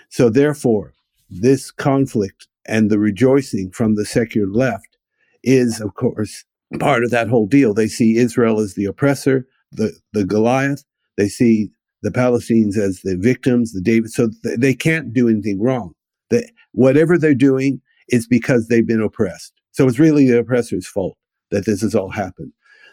So, 0.10 0.30
therefore, 0.30 0.94
this 1.30 1.72
conflict 1.72 2.48
and 2.66 2.90
the 2.90 3.00
rejoicing 3.00 3.72
from 3.72 3.96
the 3.96 4.06
secular 4.06 4.48
left 4.48 4.98
is, 5.44 5.80
of 5.80 5.96
course, 5.96 6.46
part 6.80 7.04
of 7.04 7.12
that 7.12 7.30
whole 7.30 7.48
deal. 7.48 7.74
They 7.74 7.88
see 7.88 8.18
Israel 8.18 8.60
as 8.60 8.74
the 8.74 8.86
oppressor, 8.86 9.48
the, 9.72 9.94
the 10.14 10.26
Goliath. 10.26 10.84
They 11.18 11.28
see 11.28 11.72
the 12.02 12.12
Palestinians 12.12 12.78
as 12.78 13.02
the 13.04 13.18
victims, 13.18 13.74
the 13.74 13.82
David. 13.82 14.12
So 14.12 14.30
they 14.58 14.74
can't 14.74 15.14
do 15.14 15.30
anything 15.30 15.62
wrong. 15.62 15.94
They, 16.30 16.50
whatever 16.72 17.18
they're 17.18 17.36
doing 17.36 17.82
is 18.10 18.28
because 18.28 18.68
they've 18.68 18.88
been 18.88 19.02
oppressed. 19.02 19.54
So 19.72 19.88
it's 19.88 20.00
really 20.00 20.28
the 20.28 20.40
oppressor's 20.40 20.88
fault 20.88 21.18
that 21.52 21.66
this 21.66 21.82
has 21.82 21.96
all 21.96 22.10
happened. 22.10 22.52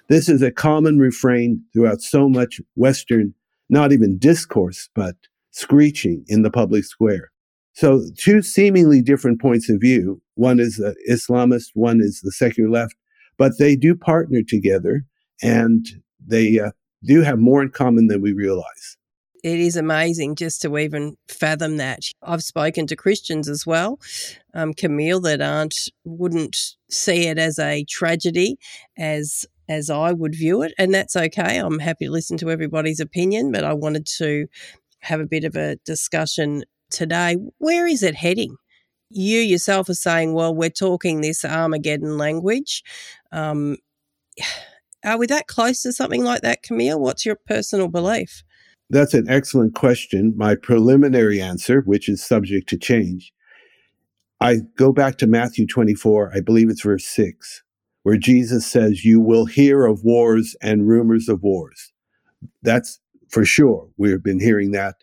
This 0.08 0.28
is 0.28 0.42
a 0.42 0.50
common 0.50 0.98
refrain 0.98 1.62
throughout 1.72 2.00
so 2.00 2.28
much 2.28 2.60
Western, 2.76 3.34
not 3.68 3.92
even 3.92 4.18
discourse, 4.18 4.88
but 4.94 5.16
screeching 5.50 6.24
in 6.28 6.42
the 6.42 6.50
public 6.50 6.84
square. 6.84 7.30
So, 7.74 8.02
two 8.16 8.42
seemingly 8.42 9.02
different 9.02 9.40
points 9.40 9.68
of 9.68 9.80
view 9.80 10.20
one 10.34 10.60
is 10.60 10.76
the 10.76 10.96
Islamist, 11.08 11.70
one 11.74 12.00
is 12.00 12.20
the 12.22 12.32
secular 12.32 12.70
left, 12.70 12.94
but 13.36 13.52
they 13.58 13.76
do 13.76 13.94
partner 13.94 14.40
together 14.46 15.04
and 15.42 15.86
they 16.24 16.58
uh, 16.58 16.70
do 17.04 17.22
have 17.22 17.38
more 17.38 17.62
in 17.62 17.70
common 17.70 18.08
than 18.08 18.20
we 18.20 18.32
realize. 18.32 18.96
It 19.44 19.60
is 19.60 19.76
amazing 19.76 20.34
just 20.34 20.62
to 20.62 20.78
even 20.78 21.16
fathom 21.28 21.76
that. 21.76 22.00
I've 22.22 22.42
spoken 22.42 22.86
to 22.88 22.96
Christians 22.96 23.48
as 23.48 23.64
well, 23.64 24.00
um, 24.52 24.74
Kameel, 24.74 25.22
that 25.22 25.40
aren't 25.40 25.90
wouldn't 26.04 26.56
see 26.90 27.28
it 27.28 27.38
as 27.38 27.58
a 27.58 27.84
tragedy, 27.84 28.58
as 28.96 29.46
as 29.68 29.90
I 29.90 30.12
would 30.12 30.34
view 30.34 30.62
it, 30.62 30.72
and 30.78 30.92
that's 30.92 31.14
okay. 31.14 31.58
I'm 31.58 31.78
happy 31.78 32.06
to 32.06 32.10
listen 32.10 32.36
to 32.38 32.50
everybody's 32.50 33.00
opinion, 33.00 33.52
but 33.52 33.64
I 33.64 33.74
wanted 33.74 34.06
to 34.16 34.46
have 35.00 35.20
a 35.20 35.26
bit 35.26 35.44
of 35.44 35.54
a 35.56 35.76
discussion 35.84 36.64
today. 36.90 37.36
Where 37.58 37.86
is 37.86 38.02
it 38.02 38.14
heading? 38.14 38.56
You 39.10 39.40
yourself 39.40 39.88
are 39.88 39.94
saying, 39.94 40.34
well, 40.34 40.54
we're 40.54 40.70
talking 40.70 41.20
this 41.20 41.44
Armageddon 41.44 42.18
language. 42.18 42.82
Um, 43.30 43.76
are 45.04 45.18
we 45.18 45.26
that 45.26 45.46
close 45.46 45.82
to 45.82 45.92
something 45.92 46.24
like 46.24 46.42
that, 46.42 46.64
Kameel? 46.64 46.98
What's 46.98 47.24
your 47.24 47.38
personal 47.46 47.88
belief? 47.88 48.42
That's 48.90 49.14
an 49.14 49.28
excellent 49.28 49.74
question. 49.74 50.34
My 50.36 50.54
preliminary 50.54 51.40
answer, 51.40 51.82
which 51.82 52.08
is 52.08 52.24
subject 52.24 52.68
to 52.70 52.78
change, 52.78 53.32
I 54.40 54.58
go 54.76 54.92
back 54.92 55.18
to 55.18 55.26
Matthew 55.26 55.66
24, 55.66 56.32
I 56.34 56.40
believe 56.40 56.70
it's 56.70 56.82
verse 56.82 57.04
6, 57.06 57.62
where 58.04 58.16
Jesus 58.16 58.66
says, 58.66 59.04
You 59.04 59.20
will 59.20 59.46
hear 59.46 59.84
of 59.84 60.04
wars 60.04 60.56
and 60.62 60.88
rumors 60.88 61.28
of 61.28 61.42
wars. 61.42 61.92
That's 62.62 63.00
for 63.28 63.44
sure. 63.44 63.88
We've 63.96 64.22
been 64.22 64.40
hearing 64.40 64.70
that 64.72 64.96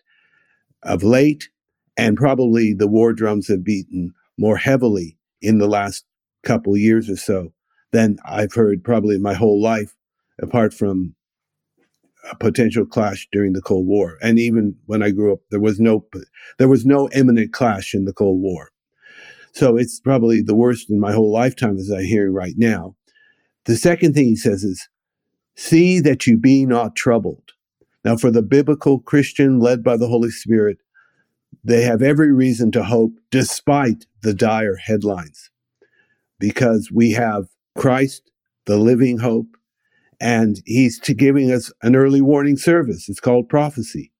of 0.82 1.02
late, 1.02 1.48
and 1.96 2.16
probably 2.16 2.74
the 2.74 2.88
war 2.88 3.12
drums 3.12 3.48
have 3.48 3.62
beaten 3.62 4.12
more 4.38 4.56
heavily 4.56 5.18
in 5.40 5.58
the 5.58 5.68
last 5.68 6.04
couple 6.42 6.76
years 6.76 7.08
or 7.08 7.16
so 7.16 7.52
than 7.92 8.18
I've 8.24 8.54
heard 8.54 8.84
probably 8.84 9.18
my 9.18 9.34
whole 9.34 9.60
life, 9.60 9.94
apart 10.40 10.74
from 10.74 11.14
a 12.30 12.36
potential 12.36 12.84
clash 12.84 13.28
during 13.32 13.52
the 13.52 13.62
Cold 13.62 13.86
War. 13.86 14.18
And 14.22 14.38
even 14.38 14.76
when 14.86 15.02
I 15.02 15.10
grew 15.10 15.32
up, 15.32 15.40
there 15.50 15.60
was 15.60 15.78
no 15.78 16.06
there 16.58 16.68
was 16.68 16.84
no 16.84 17.08
imminent 17.10 17.52
clash 17.52 17.94
in 17.94 18.04
the 18.04 18.12
Cold 18.12 18.40
War. 18.40 18.70
So 19.52 19.76
it's 19.76 20.00
probably 20.00 20.42
the 20.42 20.54
worst 20.54 20.90
in 20.90 21.00
my 21.00 21.12
whole 21.12 21.32
lifetime 21.32 21.78
as 21.78 21.90
I 21.90 22.02
hear 22.02 22.30
right 22.30 22.54
now. 22.56 22.94
The 23.64 23.76
second 23.76 24.14
thing 24.14 24.26
he 24.26 24.36
says 24.36 24.62
is, 24.62 24.88
see 25.56 25.98
that 26.00 26.26
you 26.26 26.36
be 26.36 26.66
not 26.66 26.94
troubled. 26.94 27.52
Now, 28.04 28.16
for 28.16 28.30
the 28.30 28.42
biblical 28.42 29.00
Christian 29.00 29.58
led 29.58 29.82
by 29.82 29.96
the 29.96 30.08
Holy 30.08 30.30
Spirit, 30.30 30.78
they 31.64 31.82
have 31.82 32.02
every 32.02 32.32
reason 32.32 32.70
to 32.72 32.84
hope 32.84 33.14
despite 33.30 34.06
the 34.22 34.34
dire 34.34 34.76
headlines 34.76 35.50
because 36.38 36.90
we 36.92 37.12
have 37.12 37.46
Christ, 37.76 38.30
the 38.66 38.78
living 38.78 39.18
hope, 39.18 39.56
and 40.20 40.62
he's 40.66 40.98
giving 41.00 41.52
us 41.52 41.72
an 41.82 41.96
early 41.96 42.22
warning 42.22 42.56
service. 42.58 43.08
It's 43.08 43.20
called 43.20 43.48
prophecy. 43.48 44.12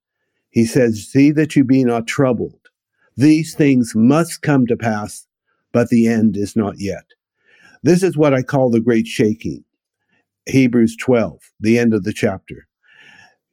He 0.51 0.65
says, 0.65 1.07
See 1.11 1.31
that 1.31 1.55
you 1.55 1.63
be 1.65 1.83
not 1.85 2.07
troubled. 2.07 2.69
These 3.17 3.55
things 3.55 3.93
must 3.95 4.41
come 4.43 4.67
to 4.67 4.77
pass, 4.77 5.27
but 5.73 5.89
the 5.89 6.07
end 6.07 6.37
is 6.37 6.55
not 6.55 6.75
yet. 6.79 7.05
This 7.83 8.03
is 8.03 8.17
what 8.17 8.33
I 8.33 8.43
call 8.43 8.71
the 8.71 8.81
great 8.81 9.07
shaking. 9.07 9.63
Hebrews 10.47 10.97
12, 10.97 11.39
the 11.59 11.79
end 11.79 11.93
of 11.93 12.03
the 12.03 12.13
chapter. 12.13 12.57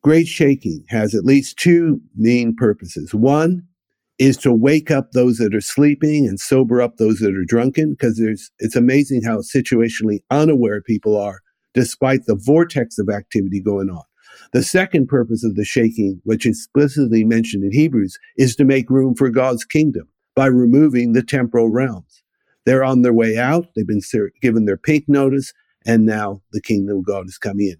great 0.03 0.29
shaking 0.29 0.85
has 0.91 1.15
at 1.15 1.25
least 1.25 1.59
two 1.59 2.01
main 2.17 2.55
purposes. 2.57 3.15
One 3.15 3.69
is 4.19 4.37
to 4.39 4.53
wake 4.53 4.91
up 4.91 5.11
those 5.13 5.39
that 5.39 5.55
are 5.55 5.61
sleeping 5.61 6.27
and 6.27 6.39
sober 6.39 6.81
up 6.81 6.97
those 6.97 7.19
that 7.19 7.35
are 7.35 7.45
drunken 7.45 7.91
because 7.91 8.19
there's 8.19 8.51
it's 8.59 8.77
amazing 8.77 9.23
how 9.23 9.39
situationally 9.39 10.21
unaware 10.31 10.81
people 10.81 11.17
are 11.17 11.41
despite 11.75 12.25
the 12.27 12.37
vortex 12.37 12.99
of 12.99 13.09
activity 13.09 13.61
going 13.61 13.91
on. 13.91 14.05
The 14.53 14.63
second 14.63 15.09
purpose 15.09 15.43
of 15.45 15.57
the 15.57 15.65
shaking, 15.65 16.21
which 16.25 16.47
is 16.47 16.59
explicitly 16.59 17.25
mentioned 17.25 17.65
in 17.65 17.73
Hebrews, 17.73 18.19
is 18.37 18.55
to 18.57 18.65
make 18.65 18.89
room 18.89 19.17
for 19.17 19.29
God's 19.31 19.65
kingdom 19.65 20.09
by 20.37 20.47
removing 20.47 21.13
the 21.13 21.23
temporal 21.23 21.71
realms. 21.71 22.23
They're 22.65 22.85
on 22.85 23.03
their 23.03 23.13
way 23.13 23.37
out. 23.37 23.67
They've 23.75 23.87
been 23.87 24.01
given 24.41 24.65
their 24.65 24.77
pink 24.77 25.05
notice, 25.09 25.53
and 25.85 26.07
now 26.07 26.41
the 26.53 26.61
kingdom 26.61 26.99
of 26.99 27.05
God 27.05 27.27
is 27.27 27.39
coming 27.39 27.69
in. 27.69 27.77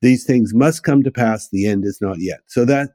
These 0.00 0.24
things 0.24 0.52
must 0.54 0.82
come 0.82 1.02
to 1.02 1.10
pass. 1.10 1.48
The 1.50 1.66
end 1.66 1.84
is 1.84 1.98
not 2.00 2.16
yet. 2.20 2.40
So 2.46 2.64
that 2.64 2.90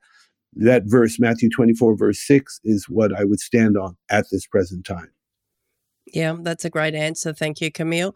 that 0.54 0.84
verse, 0.86 1.20
Matthew 1.20 1.50
24, 1.50 1.96
verse 1.96 2.26
6, 2.26 2.62
is 2.64 2.86
what 2.90 3.18
I 3.18 3.24
would 3.24 3.40
stand 3.40 3.78
on 3.78 3.98
at 4.10 4.26
this 4.32 4.46
present 4.48 4.86
time. 4.86 5.12
Yeah, 6.14 6.36
that's 6.40 6.66
a 6.66 6.70
great 6.70 6.96
answer. 6.96 7.34
Thank 7.34 7.62
you, 7.62 7.72
Kameel. 7.72 8.16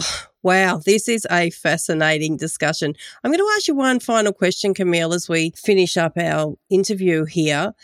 Oh, 0.00 0.22
wow, 0.42 0.80
this 0.84 1.08
is 1.08 1.26
a 1.30 1.50
fascinating 1.50 2.36
discussion. 2.36 2.94
I'm 3.22 3.30
going 3.30 3.38
to 3.38 3.52
ask 3.56 3.68
you 3.68 3.74
one 3.74 4.00
final 4.00 4.32
question, 4.32 4.74
Kameel, 4.74 5.14
as 5.14 5.28
we 5.28 5.52
finish 5.56 5.96
up 5.96 6.16
our 6.16 6.54
interview 6.70 7.24
here. 7.24 7.74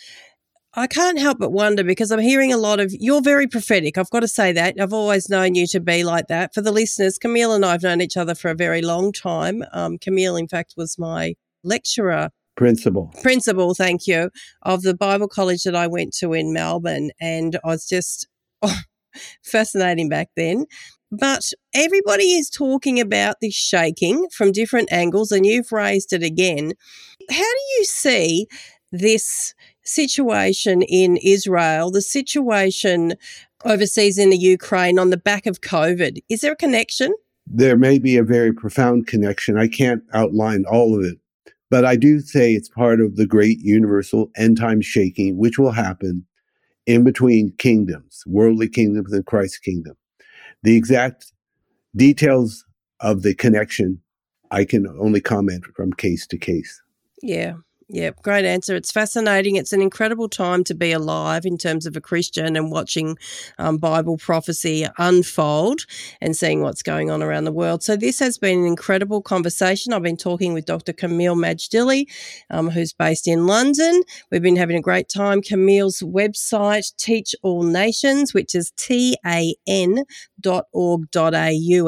I 0.75 0.87
can't 0.87 1.19
help 1.19 1.41
but 1.41 1.51
wonder 1.51 1.83
because 1.83 2.13
I'm 2.13 2.21
hearing 2.21 2.53
a 2.53 2.57
lot 2.57 2.79
of 2.79 2.93
you're 2.93 3.23
very 3.23 3.49
prophetic. 3.49 3.99
I've 3.99 4.11
got 4.11 4.21
to 4.21 4.29
say 4.29 4.53
that. 4.53 4.81
I've 4.81 4.93
always 4.93 5.29
known 5.29 5.57
you 5.57 5.67
to 5.69 5.81
be 5.81 6.05
like 6.05 6.29
that. 6.29 6.55
For 6.55 6.61
the 6.61 6.71
listeners, 6.71 7.19
Kameel 7.19 7.57
and 7.57 7.65
I 7.65 7.73
have 7.73 7.83
known 7.83 8.01
each 8.01 8.17
other 8.17 8.37
for 8.37 8.51
a 8.51 8.55
very 8.55 8.81
long 8.81 9.11
time. 9.11 9.65
Um, 9.73 9.99
Kameel, 9.99 10.39
in 10.39 10.47
fact, 10.47 10.75
was 10.77 10.97
my 10.97 11.35
lecturer. 11.65 12.31
Principal. 12.61 13.11
Principal, 13.23 13.73
thank 13.73 14.07
you, 14.07 14.29
of 14.65 14.83
the 14.83 14.93
Bible 14.93 15.29
college 15.29 15.63
that 15.63 15.75
I 15.75 15.87
went 15.87 16.13
to 16.17 16.35
in 16.35 16.53
Melbourne. 16.53 17.11
And 17.19 17.59
I 17.65 17.69
was 17.69 17.89
just 17.89 18.29
oh, 18.61 18.81
fascinating 19.43 20.11
back 20.11 20.29
then. 20.37 20.67
But 21.11 21.55
everybody 21.73 22.35
is 22.35 22.51
talking 22.51 23.01
about 23.01 23.37
this 23.41 23.55
shaking 23.55 24.27
from 24.31 24.53
different 24.53 24.93
angles, 24.93 25.33
and 25.33 25.47
you've 25.47 25.73
raised 25.73 26.13
it 26.13 26.23
again. 26.23 26.75
How 27.31 27.37
do 27.37 27.63
you 27.79 27.85
see 27.85 28.47
this 28.93 29.55
situation 29.83 30.83
in 30.83 31.17
Israel, 31.17 31.91
the 31.91 32.03
situation 32.03 33.15
overseas 33.65 34.19
in 34.19 34.29
the 34.29 34.37
Ukraine 34.37 34.99
on 34.99 35.09
the 35.09 35.17
back 35.17 35.47
of 35.47 35.63
COVID. 35.63 36.19
Is 36.29 36.43
there 36.43 36.53
a 36.53 36.57
connection? 36.57 37.15
There 37.47 37.79
may 37.79 37.99
be 37.99 38.19
a 38.19 38.23
very 38.23 38.53
profound 38.53 39.07
connection. 39.07 39.57
I 39.57 39.67
can't 39.67 40.03
outline 40.13 40.67
all 40.71 40.95
of 40.95 41.07
it, 41.07 41.17
but 41.71 41.85
I 41.85 41.97
do 41.97 42.21
say 42.21 42.53
it's 42.55 42.69
part 42.69 43.01
of 43.01 43.17
the 43.17 43.27
great 43.27 43.61
universal 43.61 44.31
end 44.37 44.59
time 44.59 44.81
shaking, 44.81 45.39
which 45.39 45.59
will 45.59 45.73
happen 45.73 46.27
in 46.87 47.05
between 47.05 47.55
kingdoms, 47.59 48.23
worldly 48.27 48.69
kingdoms 48.69 49.13
and 49.13 49.25
Christ's 49.25 49.59
kingdom. 49.59 49.95
The 50.63 50.77
exact 50.77 51.33
details 51.95 52.65
of 53.01 53.23
the 53.23 53.35
connection, 53.35 54.03
I 54.51 54.65
can 54.65 54.87
only 55.01 55.21
comment 55.21 55.65
from 55.77 55.93
case 55.93 56.27
to 56.27 56.39
case. 56.39 56.83
Yeah. 57.23 57.55
Yeah, 57.93 58.11
great 58.23 58.45
answer. 58.45 58.77
It's 58.77 58.93
fascinating. 58.93 59.57
It's 59.57 59.73
an 59.73 59.83
incredible 59.83 60.29
time 60.29 60.63
to 60.65 60.75
be 60.77 60.93
alive 60.93 61.45
in 61.45 61.59
terms 61.59 61.87
of 61.87 61.97
a 61.97 62.01
Christian 62.01 62.55
and 62.55 62.71
watching 62.71 63.19
um, 63.59 63.79
Bible 63.79 64.17
prophecy 64.17 64.87
unfold 64.99 65.81
and 66.21 66.37
seeing 66.37 66.63
what's 66.63 66.85
going 66.85 67.11
on 67.11 67.21
around 67.21 67.47
the 67.47 67.53
world. 67.53 67.83
So, 67.83 67.97
this 67.97 68.21
has 68.21 68.39
been 68.39 68.61
an 68.61 68.67
incredible 68.67 69.21
conversation. 69.23 69.93
I've 69.93 70.05
been 70.05 70.17
talking 70.17 70.55
with 70.55 70.67
Dr. 70.67 70.93
Kameel 70.93 71.35
Majdali, 71.35 72.07
um, 72.49 72.71
who's 72.71 72.93
based 72.93 73.27
in 73.27 73.49
London. 73.49 74.03
We've 74.31 74.41
been 74.41 74.55
having 74.55 74.77
a 74.77 74.81
great 74.81 75.09
time. 75.09 75.43
Kameel's 75.43 76.01
website, 76.01 76.95
Teach 76.97 77.35
All 77.43 77.65
Nations, 77.65 78.33
which 78.33 78.55
is 78.55 78.71
T 78.77 79.17
A 79.27 79.57
N 79.67 80.05
au, 80.47 80.99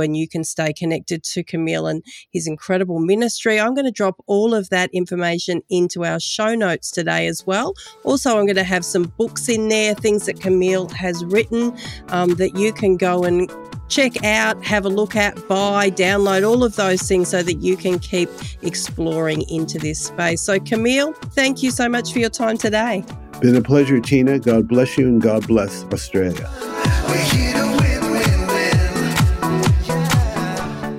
and 0.01 0.17
you 0.17 0.29
can 0.29 0.45
stay 0.45 0.73
connected 0.73 1.23
to 1.25 1.45
Kameel 1.45 1.91
and 1.91 2.03
his 2.31 2.47
incredible 2.47 2.99
ministry. 2.99 3.59
I'm 3.61 3.75
going 3.75 3.85
to 3.87 3.91
drop 3.91 4.17
all 4.27 4.55
of 4.55 4.69
that 4.71 4.91
information 4.93 5.63
into 5.93 6.09
our 6.09 6.21
show 6.21 6.55
notes 6.55 6.91
today 6.91 7.27
as 7.27 7.47
well. 7.47 7.75
Also, 8.05 8.39
I'm 8.39 8.47
going 8.47 8.57
to 8.57 8.65
have 8.65 8.85
some 8.85 9.05
books 9.17 9.49
in 9.49 9.69
there, 9.69 9.95
things 9.95 10.27
that 10.27 10.37
Kameel 10.37 10.91
has 10.93 11.25
written 11.25 11.77
um, 12.09 12.35
that 12.37 12.57
you 12.57 12.73
can 12.73 12.97
go 12.97 13.25
and 13.25 13.51
check 13.89 14.25
out, 14.25 14.63
have 14.65 14.87
a 14.87 14.89
look 14.89 15.15
at, 15.17 15.37
buy, 15.49 15.91
download, 15.91 16.49
all 16.49 16.65
of 16.65 16.77
those 16.77 17.03
things 17.03 17.29
so 17.29 17.43
that 17.43 17.55
you 17.55 17.77
can 17.77 17.99
keep 17.99 18.31
exploring 18.63 19.43
into 19.51 19.79
this 19.79 20.07
space. 20.07 20.41
So, 20.41 20.59
Kameel, 20.59 21.15
thank 21.35 21.63
you 21.63 21.71
so 21.71 21.89
much 21.89 22.13
for 22.13 22.19
your 22.19 22.31
time 22.31 22.57
today. 22.57 23.05
Been 23.41 23.57
a 23.57 23.63
pleasure, 23.63 24.01
Tina. 24.01 24.39
God 24.39 24.69
bless 24.69 24.97
you 24.97 25.09
and 25.09 25.21
God 25.21 25.47
bless 25.47 25.85
Australia. 25.85 26.49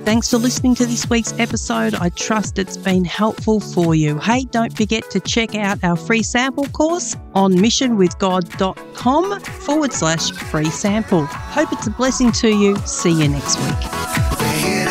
Thanks 0.04 0.28
for 0.28 0.36
listening 0.36 0.74
to 0.74 0.84
this 0.84 1.08
week's 1.08 1.32
episode. 1.38 1.94
I 1.94 2.10
trust 2.10 2.58
it's 2.58 2.76
been 2.76 3.06
helpful 3.06 3.58
for 3.58 3.94
you. 3.94 4.18
Hey, 4.18 4.44
don't 4.44 4.76
forget 4.76 5.10
to 5.10 5.20
check 5.20 5.54
out 5.54 5.82
our 5.82 5.96
free 5.96 6.22
sample 6.22 6.66
course 6.68 7.16
on 7.34 7.54
missionwithgod.com 7.54 9.40
forward 9.40 9.92
slash 9.94 10.30
free 10.30 10.70
sample. 10.70 11.24
Hope 11.24 11.72
it's 11.72 11.86
a 11.86 11.90
blessing 11.90 12.32
to 12.32 12.48
you. 12.48 12.76
See 12.84 13.12
you 13.12 13.28
next 13.28 13.58
week. 13.60 14.83